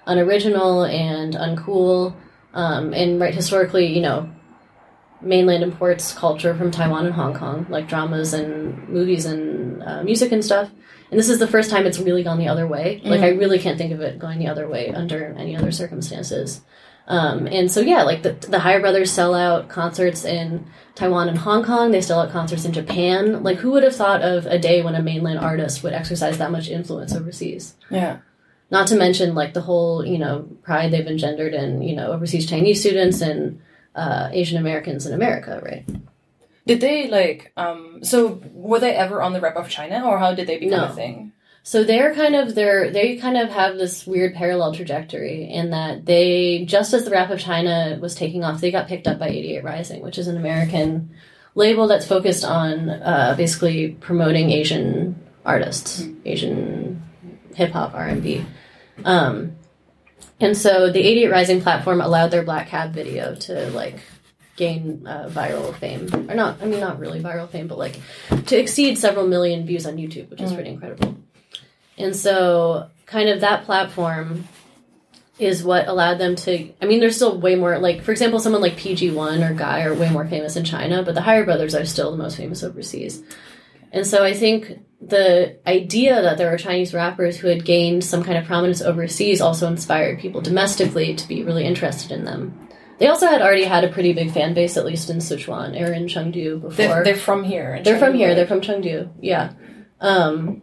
[0.06, 2.14] unoriginal and uncool.
[2.54, 4.30] Um, and right historically, you know,
[5.20, 10.32] mainland imports culture from Taiwan and Hong Kong, like dramas and movies and uh, music
[10.32, 10.70] and stuff.
[11.10, 13.00] And this is the first time it's really gone the other way.
[13.04, 16.62] Like I really can't think of it going the other way under any other circumstances.
[17.08, 21.38] Um, and so yeah, like the the Higher Brothers sell out concerts in Taiwan and
[21.38, 21.92] Hong Kong.
[21.92, 23.44] They sell out concerts in Japan.
[23.44, 26.50] Like who would have thought of a day when a mainland artist would exercise that
[26.50, 27.76] much influence overseas?
[27.90, 28.18] Yeah.
[28.70, 32.48] Not to mention like the whole you know pride they've engendered in you know overseas
[32.48, 33.60] Chinese students and
[33.94, 35.86] uh, Asian Americans in America, right?
[36.66, 40.34] Did they like um so were they ever on the Rap of China or how
[40.34, 40.86] did they become No.
[40.86, 41.32] a thing?
[41.62, 46.04] So they're kind of they're they kind of have this weird parallel trajectory in that
[46.06, 49.28] they just as the rap of China was taking off, they got picked up by
[49.28, 51.10] 88 Rising, which is an American
[51.54, 55.14] label that's focused on uh, basically promoting Asian
[55.44, 57.02] artists, Asian
[57.56, 58.44] hip hop R and B.
[59.04, 59.56] Um,
[60.38, 64.00] and so the 88 Rising platform allowed their Black Cab video to like
[64.56, 66.62] gain uh, viral fame, or not?
[66.62, 67.98] I mean, not really viral fame, but like
[68.46, 71.16] to exceed several million views on YouTube, which is pretty incredible.
[71.98, 74.46] And so, kind of that platform
[75.38, 76.72] is what allowed them to.
[76.82, 77.78] I mean, there's still way more.
[77.78, 81.14] Like, for example, someone like PG1 or GAI are way more famous in China, but
[81.14, 83.22] the Higher Brothers are still the most famous overseas.
[83.92, 88.24] And so, I think the idea that there were Chinese rappers who had gained some
[88.24, 92.68] kind of prominence overseas also inspired people domestically to be really interested in them.
[92.98, 95.92] They also had already had a pretty big fan base, at least in Sichuan or
[95.92, 96.70] in Chengdu before.
[96.74, 97.82] They're, they're from here.
[97.82, 98.28] They're from here.
[98.28, 98.34] right?
[98.34, 99.10] They're from Chengdu.
[99.20, 99.52] Yeah,
[100.00, 100.62] um,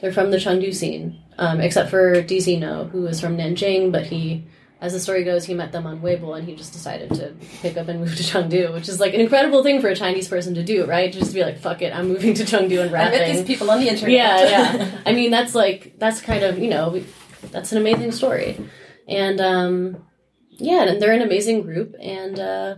[0.00, 1.20] they're from the Chengdu scene.
[1.36, 4.46] Um, except for DZknow, who is from Nanjing, but he,
[4.84, 7.32] as the story goes, he met them on Weibo and he just decided to
[7.62, 10.28] pick up and move to Chengdu, which is like an incredible thing for a Chinese
[10.28, 11.10] person to do, right?
[11.10, 13.18] Just to be like, fuck it, I'm moving to Chengdu and rapping.
[13.18, 14.14] I met these people on the internet.
[14.14, 15.00] Yeah, yeah.
[15.06, 17.06] I mean, that's like that's kind of you know we,
[17.50, 18.60] that's an amazing story,
[19.08, 20.04] and um,
[20.50, 22.76] yeah, and they're an amazing group, and uh,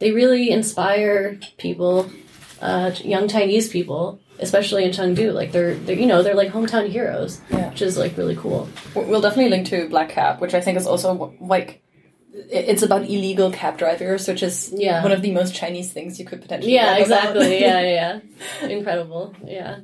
[0.00, 2.10] they really inspire people,
[2.60, 5.32] uh, young Chinese people, especially in Chengdu.
[5.32, 7.70] Like they're they're you know they're like hometown heroes, Yeah.
[7.70, 8.68] which is like really cool.
[8.94, 11.82] We'll definitely link to Black Cab, which I think is also like
[12.36, 15.02] it's about illegal cab drivers, which is Yeah.
[15.02, 16.74] one of the most Chinese things you could potentially.
[16.74, 17.60] Yeah, exactly.
[17.60, 18.18] yeah, yeah,
[18.62, 18.68] yeah.
[18.68, 19.34] Incredible.
[19.44, 19.78] Yeah.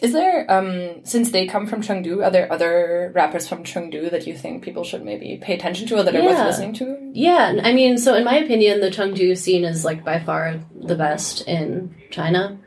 [0.00, 4.26] Is there um since they come from Chengdu, are there other rappers from Chengdu that
[4.28, 7.10] you think people should maybe pay attention to or that are worth listening to?
[7.14, 10.94] Yeah, I mean, so in my opinion, the Chengdu scene is like by far the
[10.94, 12.58] best in China.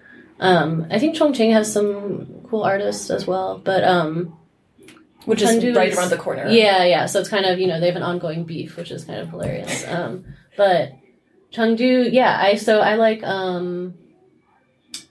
[0.42, 4.38] Um, I think Chongqing has some cool artists as well, but um,
[5.26, 6.48] Which is Chengdu right is- around the corner.
[6.50, 7.06] yeah, yeah.
[7.06, 9.30] So it's kind of you know they have an ongoing beef, which is kind of
[9.30, 9.86] hilarious.
[9.88, 10.26] Um,
[10.58, 10.94] but
[11.54, 13.94] Chengdu, yeah, I so I like um,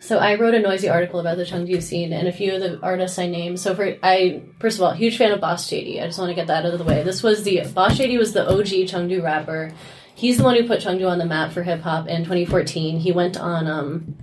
[0.00, 2.80] so I wrote a noisy article about the Chengdu scene and a few of the
[2.82, 3.60] artists I named.
[3.60, 6.02] So for I first of all, huge fan of Boss JD.
[6.02, 7.02] I just want to get that out of the way.
[7.04, 9.72] This was the Boss JD was the OG Chengdu rapper.
[10.14, 12.98] He's the one who put Chengdu on the map for hip hop in 2014.
[13.00, 14.16] He went on um,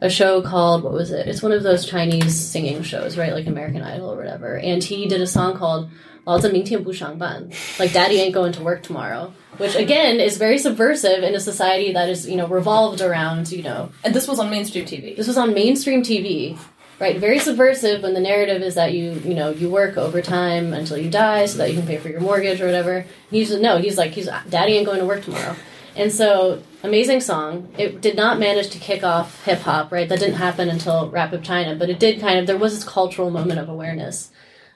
[0.00, 1.26] a show called what was it?
[1.26, 3.32] It's one of those Chinese singing shows, right?
[3.32, 4.58] Like American Idol or whatever.
[4.58, 5.90] And he did a song called
[6.26, 10.36] Ming Tian Bu Shang Ban," like Daddy ain't going to work tomorrow, which again is
[10.36, 13.90] very subversive in a society that is you know revolved around you know.
[14.04, 15.16] And this was on mainstream TV.
[15.16, 16.58] This was on mainstream TV.
[16.98, 20.96] Right, very subversive when the narrative is that you, you know, you work overtime until
[20.96, 23.04] you die so that you can pay for your mortgage or whatever.
[23.30, 25.56] He's no, he's like, he's daddy ain't going to work tomorrow,
[25.94, 27.72] and so amazing song.
[27.78, 30.08] It did not manage to kick off hip-hop right?
[30.08, 32.88] That didn't happen until rap of china but it did kind of there was this
[32.88, 34.30] cultural moment of awareness.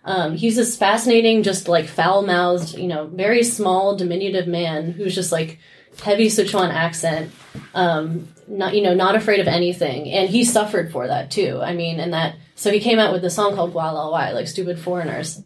[0.04, 5.30] Um, he's this fascinating just like foul-mouthed you know very small diminutive man who's just
[5.30, 5.58] like
[6.02, 7.32] heavy sichuan accent
[7.74, 10.10] um, not you know not afraid of anything.
[10.10, 11.60] And he suffered for that too.
[11.62, 14.32] I mean and that so he came out with a song called Gua Lao Wai,
[14.32, 15.42] like stupid foreigners.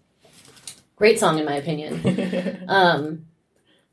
[0.97, 2.65] Great song in my opinion.
[2.69, 3.27] Um,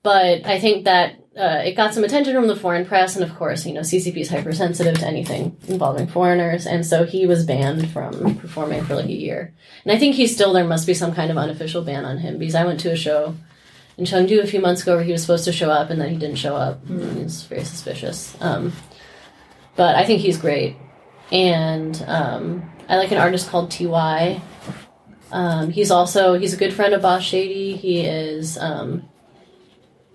[0.04, 3.36] but i think that uh, it got some attention from the foreign press and of
[3.36, 7.90] course you know ccp is hypersensitive to anything involving foreigners and so he was banned
[7.90, 9.54] from performing for like a year
[9.84, 12.38] and i think he's still there must be some kind of unofficial ban on him
[12.38, 13.34] because i went to a show
[13.98, 16.10] in Chengdu a few months ago where he was supposed to show up and then
[16.10, 16.84] he didn't show up.
[16.86, 17.18] Mm.
[17.18, 18.36] It's very suspicious.
[18.42, 18.74] Um,
[19.76, 20.76] but I think he's great.
[21.32, 24.42] And um, I like an artist called Ty.
[25.32, 27.78] Um, he's also he's a good friend of Boss JD.
[27.78, 29.08] He is, um,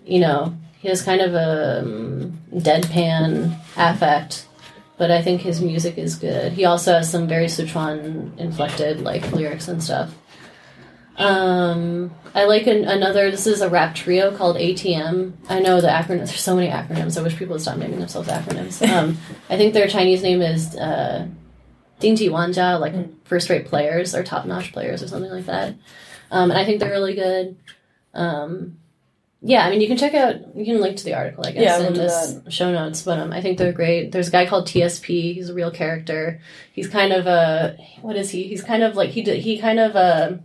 [0.04, 0.54] you know,
[0.86, 4.46] he has kind of a um, deadpan affect,
[4.96, 6.52] but I think his music is good.
[6.52, 10.14] He also has some very Sichuan inflected like lyrics and stuff.
[11.16, 13.32] Um, I like an, another.
[13.32, 15.32] This is a rap trio called ATM.
[15.48, 16.06] I know the acronyms.
[16.28, 17.18] There's so many acronyms.
[17.18, 18.80] I wish people would stop naming themselves acronyms.
[18.96, 19.18] Um,
[19.50, 21.26] I think their Chinese name is uh,
[22.00, 23.12] Dingji Wanjia, like mm.
[23.24, 25.74] first-rate players or top-notch players or something like that.
[26.30, 27.56] Um, and I think they're really good.
[28.14, 28.78] Um,
[29.42, 30.56] yeah, I mean, you can check out.
[30.56, 32.52] You can link to the article, I guess, yeah, in this that.
[32.52, 33.02] show notes.
[33.02, 34.10] But um, I think they're great.
[34.10, 35.34] There's a guy called TSP.
[35.34, 36.40] He's a real character.
[36.72, 38.44] He's kind of a what is he?
[38.44, 39.40] He's kind of like he did.
[39.40, 40.38] He kind of a uh,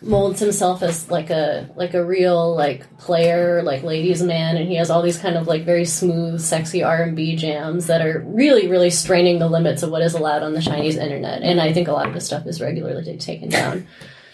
[0.00, 4.74] molds himself as like a like a real like player like ladies man and he
[4.74, 8.90] has all these kind of like very smooth sexy r&b jams that are really really
[8.90, 11.92] straining the limits of what is allowed on the chinese internet and i think a
[11.92, 13.86] lot of his stuff is regularly taken down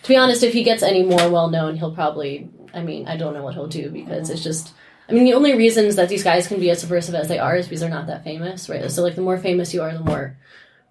[0.02, 2.48] to be honest if he gets any more well known he'll probably
[2.78, 4.72] i mean i don't know what he'll do because it's just
[5.08, 7.56] I mean, the only reasons that these guys can be as subversive as they are
[7.56, 8.90] is because they're not that famous, right?
[8.90, 10.36] So, like, the more famous you are, the more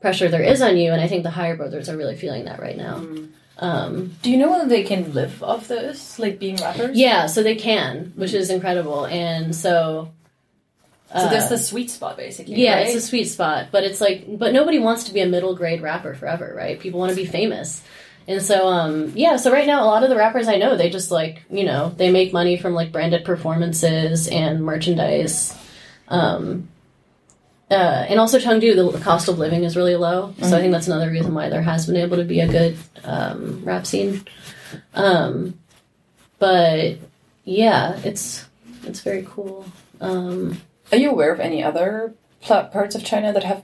[0.01, 2.59] pressure there is on you, and I think the Higher Brothers are really feeling that
[2.59, 2.97] right now.
[2.97, 3.29] Mm.
[3.59, 6.97] Um, Do you know whether they can live off this, like being rappers?
[6.97, 9.05] Yeah, so they can, which is incredible.
[9.05, 10.11] And so,
[11.11, 12.55] uh, so that's the sweet spot, basically.
[12.55, 12.87] Yeah, right?
[12.87, 15.81] it's a sweet spot, but it's like, but nobody wants to be a middle grade
[15.81, 16.79] rapper forever, right?
[16.79, 17.83] People want to be famous.
[18.27, 20.89] And so, um, yeah, so right now, a lot of the rappers I know, they
[20.89, 25.57] just like, you know, they make money from like branded performances and merchandise.
[26.09, 26.67] Um,
[27.71, 30.53] uh, and also Chengdu, the, cost of living is really low, so mm-hmm.
[30.53, 33.61] I think that's another reason why there has been able to be a good um,
[33.65, 34.23] rap scene.
[34.93, 35.57] Um,
[36.39, 36.97] but
[37.43, 38.45] yeah, it's
[38.83, 39.65] it's very cool.
[39.99, 40.61] Um,
[40.91, 43.63] Are you aware of any other parts of China that have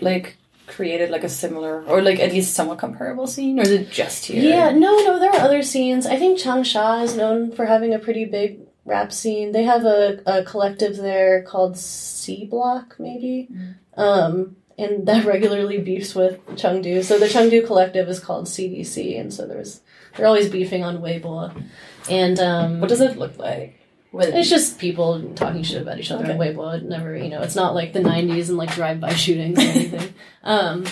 [0.00, 0.36] like
[0.70, 4.26] created like a similar or like at least somewhat comparable scene, or is it just
[4.26, 4.42] here?
[4.42, 6.06] Yeah, no, no, there are other scenes.
[6.06, 9.52] I think Changsha is known for having a pretty big rap scene.
[9.52, 13.74] They have a, a collective there called C Block, maybe, mm.
[13.98, 17.04] um, and that regularly beefs with Chengdu.
[17.04, 19.80] So the Chengdu collective is called CDC, and so there's
[20.16, 21.62] they're always beefing on Weibo.
[22.08, 23.79] And um, what does it look like?
[24.12, 26.32] It's just people talking shit about each other okay.
[26.32, 26.76] on Weibo.
[26.76, 30.14] It never, you know, it's not like the '90s and like drive-by shootings or anything.
[30.42, 30.84] um,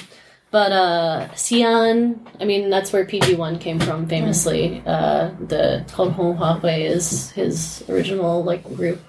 [0.50, 4.82] but uh, Xi'an, I mean, that's where PG1 came from famously.
[4.86, 9.00] Uh, the called Hong Hui is his original like group.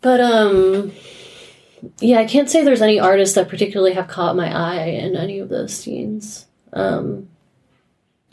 [0.00, 0.92] But um,
[2.00, 5.38] yeah, I can't say there's any artists that particularly have caught my eye in any
[5.38, 6.46] of those scenes.
[6.72, 7.28] Um,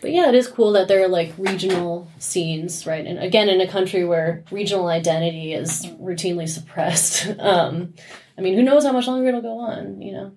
[0.06, 3.08] but yeah, it is cool that there are like regional scenes, right?
[3.08, 7.28] And again, in a country where regional identity is routinely suppressed.
[7.40, 7.96] um,
[8.38, 10.32] I mean, who knows how much longer it'll go on, you know?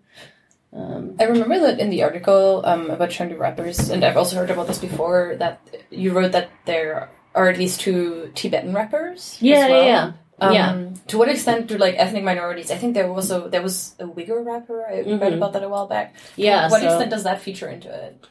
[0.73, 4.51] Um, I remember that in the article um, about Chengdu rappers, and I've also heard
[4.51, 5.61] about this before, that
[5.91, 9.37] you wrote that there are at least two Tibetan rappers.
[9.39, 9.85] Yeah, well.
[9.85, 10.89] yeah, um, yeah.
[11.09, 12.71] To what extent do like ethnic minorities?
[12.71, 14.87] I think there was a there was a Uyghur rapper.
[14.87, 15.19] I mm-hmm.
[15.19, 16.14] read about that a while back.
[16.37, 16.69] Yeah.
[16.69, 18.27] To what so, extent does that feature into it?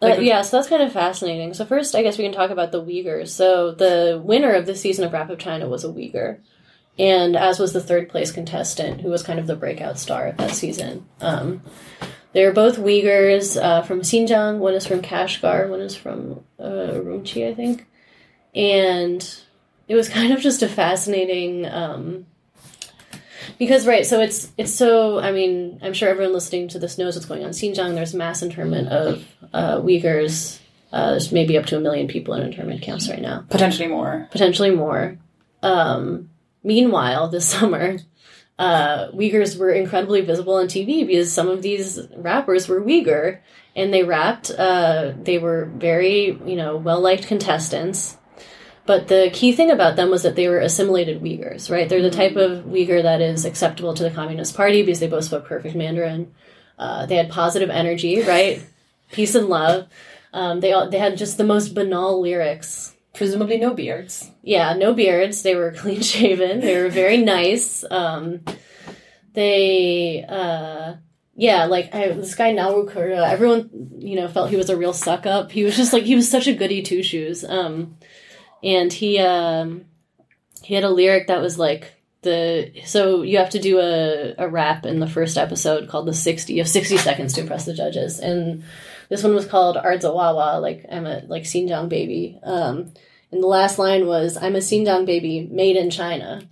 [0.00, 1.54] Like, uh, yeah, so that's kind of fascinating.
[1.54, 3.28] So first, I guess we can talk about the Uyghurs.
[3.28, 6.38] So the winner of this season of Rap of China was a Uyghur
[6.98, 10.36] and as was the third place contestant, who was kind of the breakout star of
[10.38, 11.06] that season.
[11.20, 11.62] Um,
[12.32, 14.58] they're both Uyghurs uh, from Xinjiang.
[14.58, 15.68] One is from Kashgar.
[15.68, 17.86] One is from uh, Urumqi, I think.
[18.54, 19.22] And
[19.88, 21.66] it was kind of just a fascinating.
[21.66, 22.26] Um,
[23.58, 25.18] because right, so it's it's so.
[25.18, 27.50] I mean, I'm sure everyone listening to this knows what's going on.
[27.50, 30.60] Xinjiang, there's mass internment of uh, Uyghurs.
[30.92, 33.44] Uh, there's maybe up to a million people in internment camps right now.
[33.50, 34.28] Potentially more.
[34.30, 35.18] Potentially more.
[35.62, 36.30] Um,
[36.66, 37.98] Meanwhile, this summer,
[38.58, 43.38] uh, Uyghurs were incredibly visible on TV because some of these rappers were Uyghur
[43.76, 44.50] and they rapped.
[44.50, 48.18] Uh, they were very, you know, well liked contestants.
[48.86, 51.88] But the key thing about them was that they were assimilated Uyghurs, right?
[51.88, 55.24] They're the type of Uyghur that is acceptable to the Communist Party because they both
[55.24, 56.32] spoke perfect Mandarin.
[56.78, 58.64] Uh, they had positive energy, right?
[59.12, 59.88] Peace and love.
[60.32, 62.94] Um, they all, they had just the most banal lyrics.
[63.14, 64.30] Presumably no beards.
[64.42, 65.42] Yeah, no beards.
[65.42, 66.60] They were clean shaven.
[66.60, 67.84] They were very nice.
[67.90, 68.44] Um,
[69.32, 70.94] they, uh,
[71.34, 74.92] yeah, like I, this guy Nauru Kura, everyone, you know, felt he was a real
[74.92, 75.50] suck up.
[75.50, 77.44] He was just like, he was such a goody two shoes.
[77.44, 77.96] Um,
[78.62, 79.84] and he, um,
[80.62, 81.92] he had a lyric that was like,
[82.22, 86.14] the so you have to do a, a rap in the first episode called the
[86.14, 88.64] 60 you have 60 seconds to impress the judges and
[89.08, 92.40] this one was called Ardzawawa, like I'm a like Xinjiang baby.
[92.42, 92.92] Um,
[93.30, 96.42] and the last line was I'm a Xinjiang baby made in China.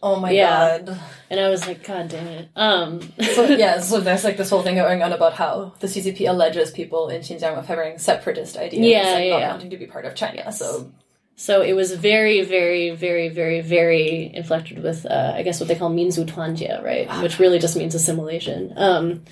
[0.00, 0.78] Oh my Yeah.
[0.78, 1.00] god.
[1.30, 2.48] And I was like, God damn it.
[2.54, 3.00] Um,
[3.34, 6.70] So yeah, so there's like this whole thing going on about how the CCP alleges
[6.70, 9.50] people in Xinjiang of having separatist ideas Yeah, and yeah, not yeah.
[9.50, 10.52] wanting to be part of China.
[10.52, 10.92] So
[11.36, 15.74] so it was very, very, very, very, very inflected with, uh, I guess what they
[15.74, 17.10] call Minzu Tuanjie, right?
[17.22, 18.72] Which really just means assimilation.
[18.76, 19.24] Um,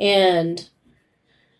[0.00, 0.66] and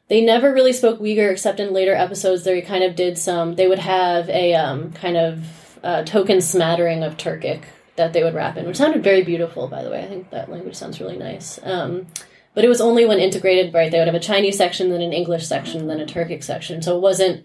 [0.08, 2.44] they never really spoke Uyghur except in later episodes.
[2.44, 3.54] They kind of did some.
[3.54, 7.64] They would have a um, kind of uh, token smattering of Turkic
[7.96, 10.02] that they would rap in, which sounded very beautiful, by the way.
[10.02, 11.60] I think that language sounds really nice.
[11.62, 12.06] Um,
[12.54, 13.90] but it was only when integrated, right?
[13.90, 16.80] They would have a Chinese section, then an English section, then a Turkic section.
[16.82, 17.44] So it wasn't.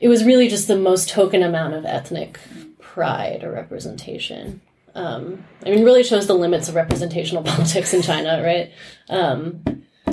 [0.00, 2.38] It was really just the most token amount of ethnic
[2.80, 4.60] pride or representation.
[4.94, 8.72] Um, I mean, really shows the limits of representational politics in China, right?
[9.08, 9.62] Um,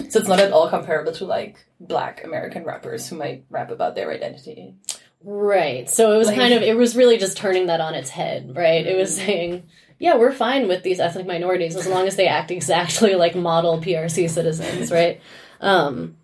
[0.10, 3.96] so it's not at all comparable to like black American rappers who might rap about
[3.96, 4.76] their identity.
[5.24, 5.88] Right.
[5.90, 8.56] So it was Like- kind of it was really just turning that on its head,
[8.56, 8.86] right?
[8.86, 9.64] It was saying,
[10.00, 13.80] yeah, we're fine with these ethnic minorities as long as they act exactly like model
[13.80, 15.22] PRC citizens, right?
[15.60, 16.16] Um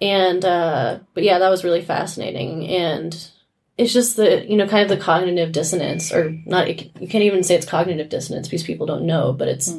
[0.00, 3.30] and uh but yeah, that was really fascinating and
[3.76, 7.42] it's just the you know kind of the cognitive dissonance or not you can't even
[7.44, 9.72] say it's cognitive dissonance because people don't know, but it's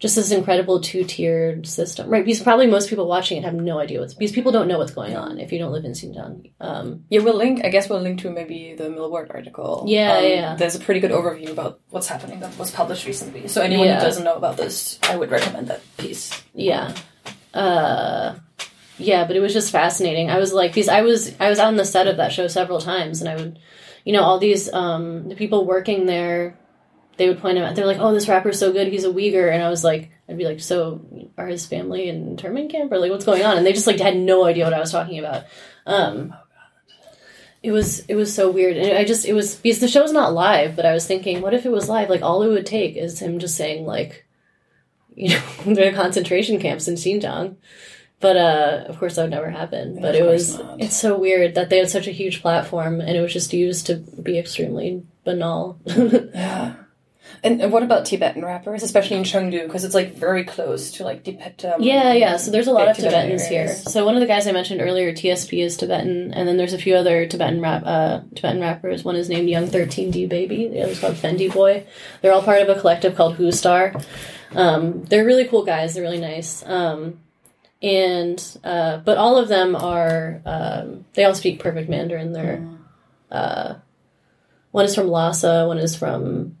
[0.00, 2.24] just this incredible two-tiered system, right?
[2.24, 4.92] Because probably most people watching it have no idea what's because people don't know what's
[4.92, 6.52] going on if you don't live in Xinjiang.
[6.60, 7.64] Um, Yeah, we'll link.
[7.64, 9.84] I guess we'll link to maybe the Millward article.
[9.88, 10.54] Yeah, yeah.
[10.54, 13.48] There's a pretty good overview about what's happening that was published recently.
[13.48, 13.98] So anyone Yeah.
[13.98, 16.30] who doesn't know about this, I would recommend that piece.
[16.54, 16.94] Yeah.
[17.52, 18.36] Uh
[18.98, 20.30] yeah, but it was just fascinating.
[20.30, 22.80] I was like these I was I was on the set of that show several
[22.80, 23.58] times and I would
[24.04, 26.58] you know, all these um the people working there
[27.18, 27.74] they would point him out.
[27.74, 28.88] They're like, "Oh, this rapper's so good.
[28.88, 31.04] He's a Uyghur." And I was like, I'd be like, "So,
[31.36, 33.98] are his family in internment camp or like what's going on?" And they just like
[33.98, 35.44] had no idea what I was talking about.
[35.84, 36.32] Um
[37.62, 40.32] it was it was so weird, and I just it was because the show's not
[40.32, 40.76] live.
[40.76, 42.08] But I was thinking, what if it was live?
[42.08, 44.24] Like all it would take is him just saying like,
[45.14, 47.56] you know, there are concentration camps in Xinjiang.
[48.20, 50.00] But uh, of course, that would never happen.
[50.00, 50.80] But it was not.
[50.80, 53.86] it's so weird that they had such a huge platform, and it was just used
[53.86, 55.78] to be extremely banal.
[55.86, 56.74] Yeah.
[57.44, 61.04] And, and what about Tibetan rappers, especially in Chengdu, because it's like very close to
[61.04, 61.64] like Tibet.
[61.64, 62.36] Um, Yeah, yeah.
[62.36, 63.68] So there's a lot of Tibetans here.
[63.68, 66.78] So one of the guys I mentioned earlier, TSP, is Tibetan, and then there's a
[66.78, 69.04] few other Tibetan rap, uh, Tibetan rappers.
[69.04, 70.66] One is named Young 13D Baby.
[70.68, 71.84] The other's called Fendi Boy.
[72.22, 73.94] They're all part of a collective called Who Star.
[74.56, 75.94] Um, they're really cool guys.
[75.94, 76.64] They're really nice.
[76.66, 77.20] Um,
[77.82, 82.32] and uh, but all of them are um, they all speak perfect Mandarin.
[82.32, 82.68] They're
[83.30, 83.74] uh,
[84.70, 86.56] one is from Lhasa, one is from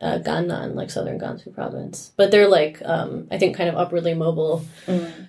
[0.00, 2.12] uh, Gannan, like southern Gansu province.
[2.16, 4.64] But they're like, um, I think, kind of upwardly mobile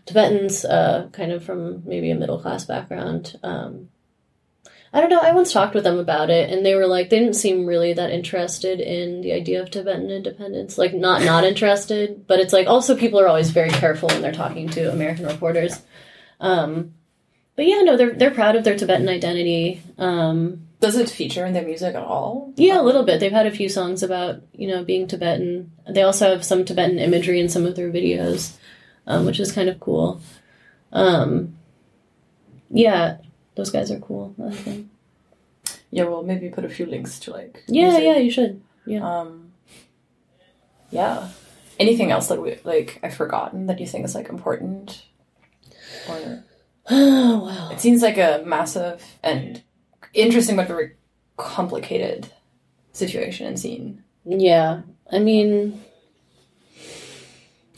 [0.06, 3.39] Tibetans, uh, kind of from maybe a middle class background.
[3.44, 3.89] Um,
[4.94, 5.20] I don't know.
[5.20, 7.94] I once talked with them about it, and they were like, they didn't seem really
[7.94, 10.78] that interested in the idea of Tibetan independence.
[10.78, 14.32] Like, not not interested, but it's like also people are always very careful when they're
[14.32, 15.82] talking to American reporters.
[16.39, 16.94] Um,
[17.56, 19.82] but yeah, no, they're they're proud of their Tibetan identity.
[19.98, 22.54] Um, Does it feature in their music at all?
[22.56, 23.20] yeah, a little bit.
[23.20, 25.72] They've had a few songs about you know being Tibetan.
[25.89, 28.58] They also have some Tibetan imagery in some of their videos,
[29.08, 30.22] um, which is kind of cool.
[30.91, 31.58] Um,
[32.70, 33.18] yeah,
[33.56, 34.36] those guys are cool.
[34.45, 34.89] I think.
[35.91, 37.64] Yeah, well, maybe put a few links to like.
[37.68, 38.04] Yeah, music.
[38.04, 38.62] yeah, you should.
[39.01, 39.51] Um,
[40.89, 41.30] yeah.
[41.80, 45.06] Anything else that we like I've forgotten that you think is like important?
[46.10, 46.43] Or
[46.89, 47.70] Oh wow.
[47.72, 49.64] it seems like a massive and
[50.14, 50.93] interesting but very
[51.38, 52.32] complicated
[52.91, 54.04] situation and scene.
[54.26, 54.82] Yeah,
[55.12, 55.82] I mean,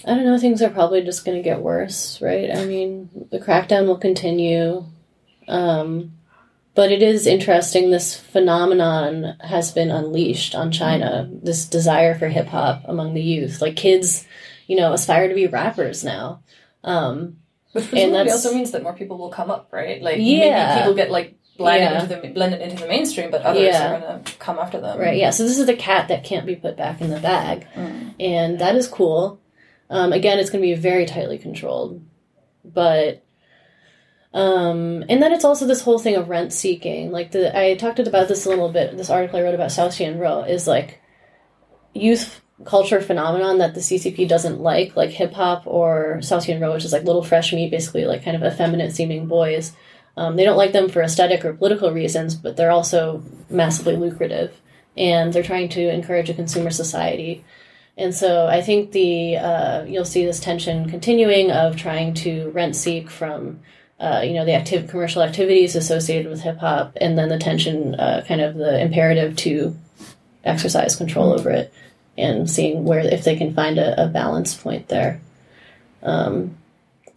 [0.06, 0.38] I don't know.
[0.38, 2.52] Things are probably just going to get worse, right?
[2.56, 4.86] I mean, the crackdown will continue.
[5.48, 6.14] Um,
[6.74, 7.90] but it is interesting.
[7.90, 11.30] This phenomenon has been unleashed on China.
[11.32, 14.26] This desire for hip hop among the youth, like kids,
[14.68, 16.42] you know, aspire to be rappers now.
[16.84, 17.38] Um,
[17.72, 20.02] Which presumably also means that more people will come up, right?
[20.02, 20.68] Like Yeah.
[20.68, 22.04] maybe people get like blended Yeah.
[22.04, 23.96] into the blended into the mainstream, but others Yeah.
[23.96, 25.00] are gonna come after them.
[25.00, 25.30] Right, yeah.
[25.30, 27.66] So this is the cat that can't be put back in the bag.
[27.76, 28.14] Mm.
[28.20, 29.40] And that is cool.
[29.90, 32.02] Um, again, it's going to be very tightly controlled.
[32.64, 33.22] But,
[34.36, 37.10] um, and then it's also this whole thing of rent seeking.
[37.10, 38.98] Like, the I talked about this a little bit.
[38.98, 41.02] This article I wrote about South Row is like
[41.94, 46.84] youth culture phenomenon that the CCP doesn't like, like hip hop or South Row, which
[46.84, 49.72] is like little fresh meat, basically like kind of effeminate seeming boys.
[50.18, 54.60] Um, they don't like them for aesthetic or political reasons, but they're also massively lucrative,
[54.98, 57.46] and they're trying to encourage a consumer society.
[57.98, 62.76] And so I think the uh, you'll see this tension continuing of trying to rent
[62.76, 63.62] seek from
[64.00, 67.96] uh, you know the active commercial activities associated with hip hop, and then the tension,
[67.96, 69.76] uh, kind of the imperative to
[70.44, 71.74] exercise control over it,
[72.18, 75.22] and seeing where if they can find a, a balance point there.
[76.04, 76.58] Um,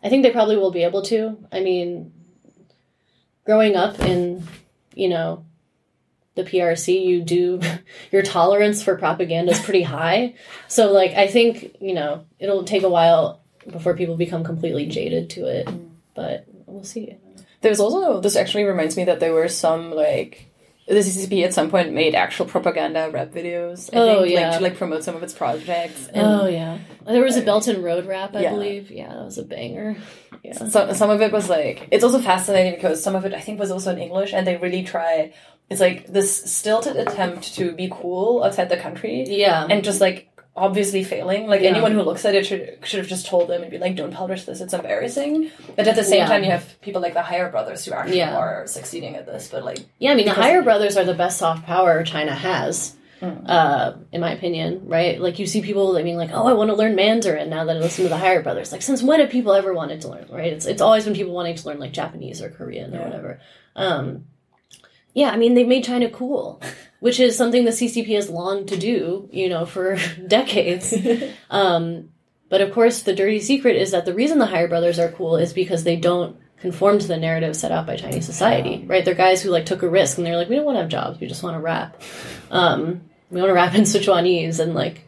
[0.03, 1.37] I think they probably will be able to.
[1.51, 2.13] I mean,
[3.45, 4.47] growing up in
[4.95, 5.45] you know
[6.39, 7.61] the PRC, you do
[8.13, 10.35] your tolerance for propaganda is pretty high.
[10.69, 15.31] So like I think, you know, it'll take a while before people become completely jaded
[15.31, 15.69] to it.
[16.15, 16.47] But
[16.79, 17.17] we'll see.
[17.61, 20.45] There's also this actually reminds me that there were some like
[20.87, 23.91] the CCP at some point made actual propaganda rap videos.
[23.93, 24.49] I Oh, think, yeah.
[24.49, 26.07] like, to like promote some of its projects.
[26.09, 26.79] And Oh yeah.
[27.07, 28.51] There was a Belt and Road rap, I Yeah.
[28.53, 28.91] believe.
[28.91, 29.97] Yeah, that was a banger.
[30.43, 30.55] Yeah.
[30.67, 33.59] So, some of it was like it's also fascinating because some of it I think
[33.61, 35.33] was also in English, and they really try.
[35.69, 39.67] It's like this stilted attempt to be cool outside the country, Yeah.
[39.69, 41.47] and just like obviously failing.
[41.47, 41.71] Like Yeah.
[41.71, 44.13] anyone who looks at it should should have just told them and be like, "Don't
[44.13, 46.27] publish this; it's embarrassing." But at the same Yeah.
[46.27, 48.37] time, you have people like the Higher Brothers who actually Yeah.
[48.37, 49.49] are succeeding at this.
[49.49, 52.95] But like, Yeah, I mean, the Higher Brothers are the best soft power China has,
[53.21, 53.49] Mm.
[53.49, 55.21] uh, in my opinion, right?
[55.21, 57.77] Like, you see people, I mean, like, oh, I want to learn Mandarin now that
[57.77, 58.71] I listen to the Higher Brothers.
[58.71, 60.53] Like, since when have people ever wanted to learn, right?
[60.53, 63.41] It's, it's always been people wanting to learn, like, Japanese or Korean or whatever.
[63.75, 64.27] Um,
[65.15, 66.61] yeah, I mean, they've made China cool,
[67.01, 70.95] which is something the CCP has longed to do, you know, for decades.
[71.51, 72.11] Um,
[72.51, 75.37] but of course, the dirty secret is that the reason the Higher Brothers are cool
[75.37, 79.05] is because they don't conform to the narrative set out by Chinese society, right?
[79.05, 80.89] They're guys who like took a risk and they're like, we don't want to have
[80.91, 82.01] jobs, we just want to rap.
[82.51, 85.07] Um, we want to rap in Sichuanese and like,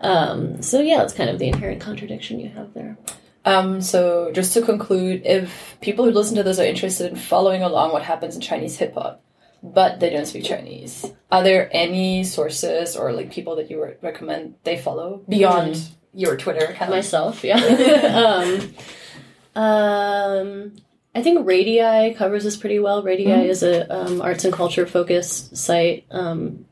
[0.00, 2.96] um, so yeah, it's kind of the inherent contradiction you have there.
[3.46, 7.62] um, so just to conclude, if people who listen to this are interested in following
[7.62, 9.23] along what happens in Chinese hip hop,
[9.64, 13.96] but they don't speak Chinese, are there any sources or like people that you would
[14.02, 16.90] recommend they follow beyond your Twitter account?
[16.90, 17.56] Myself, yeah.
[19.56, 20.72] um, um,
[21.14, 23.02] I think Radii covers this pretty well.
[23.02, 26.66] Radii is a um, arts and culture focused site um,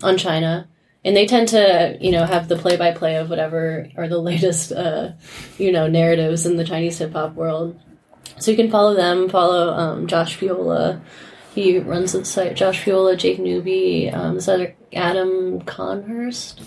[0.00, 0.68] on China,
[1.04, 4.18] and they tend to, you know, have the play by play of whatever are the
[4.30, 5.10] latest, uh,
[5.58, 7.80] you know, narratives in the Chinese hip hop world.
[8.38, 9.28] So you can follow them.
[9.28, 11.00] Follow um, Josh Feola.
[11.54, 12.56] He runs the site.
[12.56, 16.62] Josh Feola, Jake Newby, um, this other Adam Conhurst.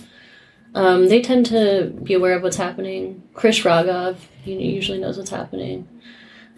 [0.76, 3.24] Um, they tend to be aware of what's happening.
[3.34, 5.88] Krish Raghav, he usually knows what's happening.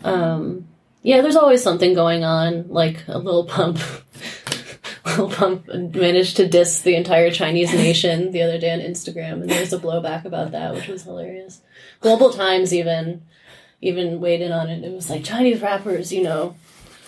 [0.03, 0.67] Um,
[1.03, 3.79] yeah, there's always something going on, like a little pump.
[5.17, 9.49] Lil Pump managed to diss the entire Chinese nation the other day on Instagram, and
[9.49, 11.61] there was a blowback about that, which was hilarious.
[12.01, 13.23] Global Times even
[13.79, 14.83] even weighed in on it.
[14.83, 16.55] It was like Chinese rappers, you know,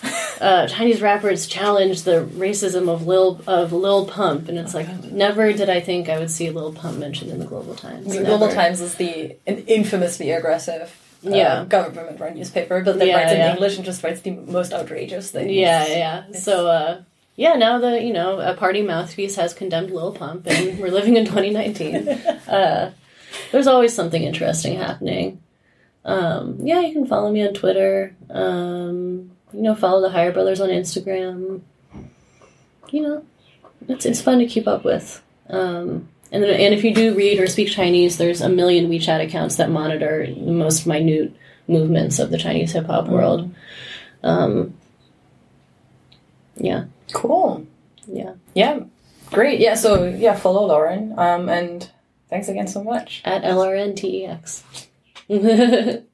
[0.40, 5.52] uh, Chinese rappers challenge the racism of Lil of Lil Pump, and it's like never
[5.52, 8.06] did I think I would see Lil Pump mentioned in the Global Times.
[8.16, 10.96] The Global Times is the an infamously aggressive
[11.26, 11.64] uh, Yeah.
[11.68, 13.52] government run newspaper, but that Yeah, writes in yeah.
[13.52, 15.50] English and just writes the most outrageous things.
[15.52, 16.32] Yeah, yeah.
[16.32, 17.02] So, uh,
[17.36, 21.16] yeah, now the you know a party mouthpiece has condemned Lil Pump, and we're living
[21.16, 22.08] in 2019.
[22.48, 22.92] Uh,
[23.52, 25.42] there's always something interesting happening.
[26.04, 28.16] Um, yeah, you can follow me on Twitter.
[28.30, 31.60] Um, you know, follow the Higher Brothers on Instagram.
[32.90, 33.24] You know,
[33.88, 35.22] it's it's fun to keep up with.
[35.48, 39.24] Um, and then, and if you do read or speak Chinese, there's a million WeChat
[39.24, 41.34] accounts that monitor the most minute
[41.66, 43.52] movements of the Chinese hip hop world.
[44.22, 44.74] Um,
[46.56, 47.66] yeah, Cool.
[48.06, 48.34] yeah.
[48.54, 48.80] Yeah.
[49.30, 49.60] Great.
[49.60, 51.14] Yeah, so yeah, follow Lauren.
[51.16, 51.88] Um and
[52.28, 53.22] thanks again so much.
[53.24, 54.62] At LRNTEX.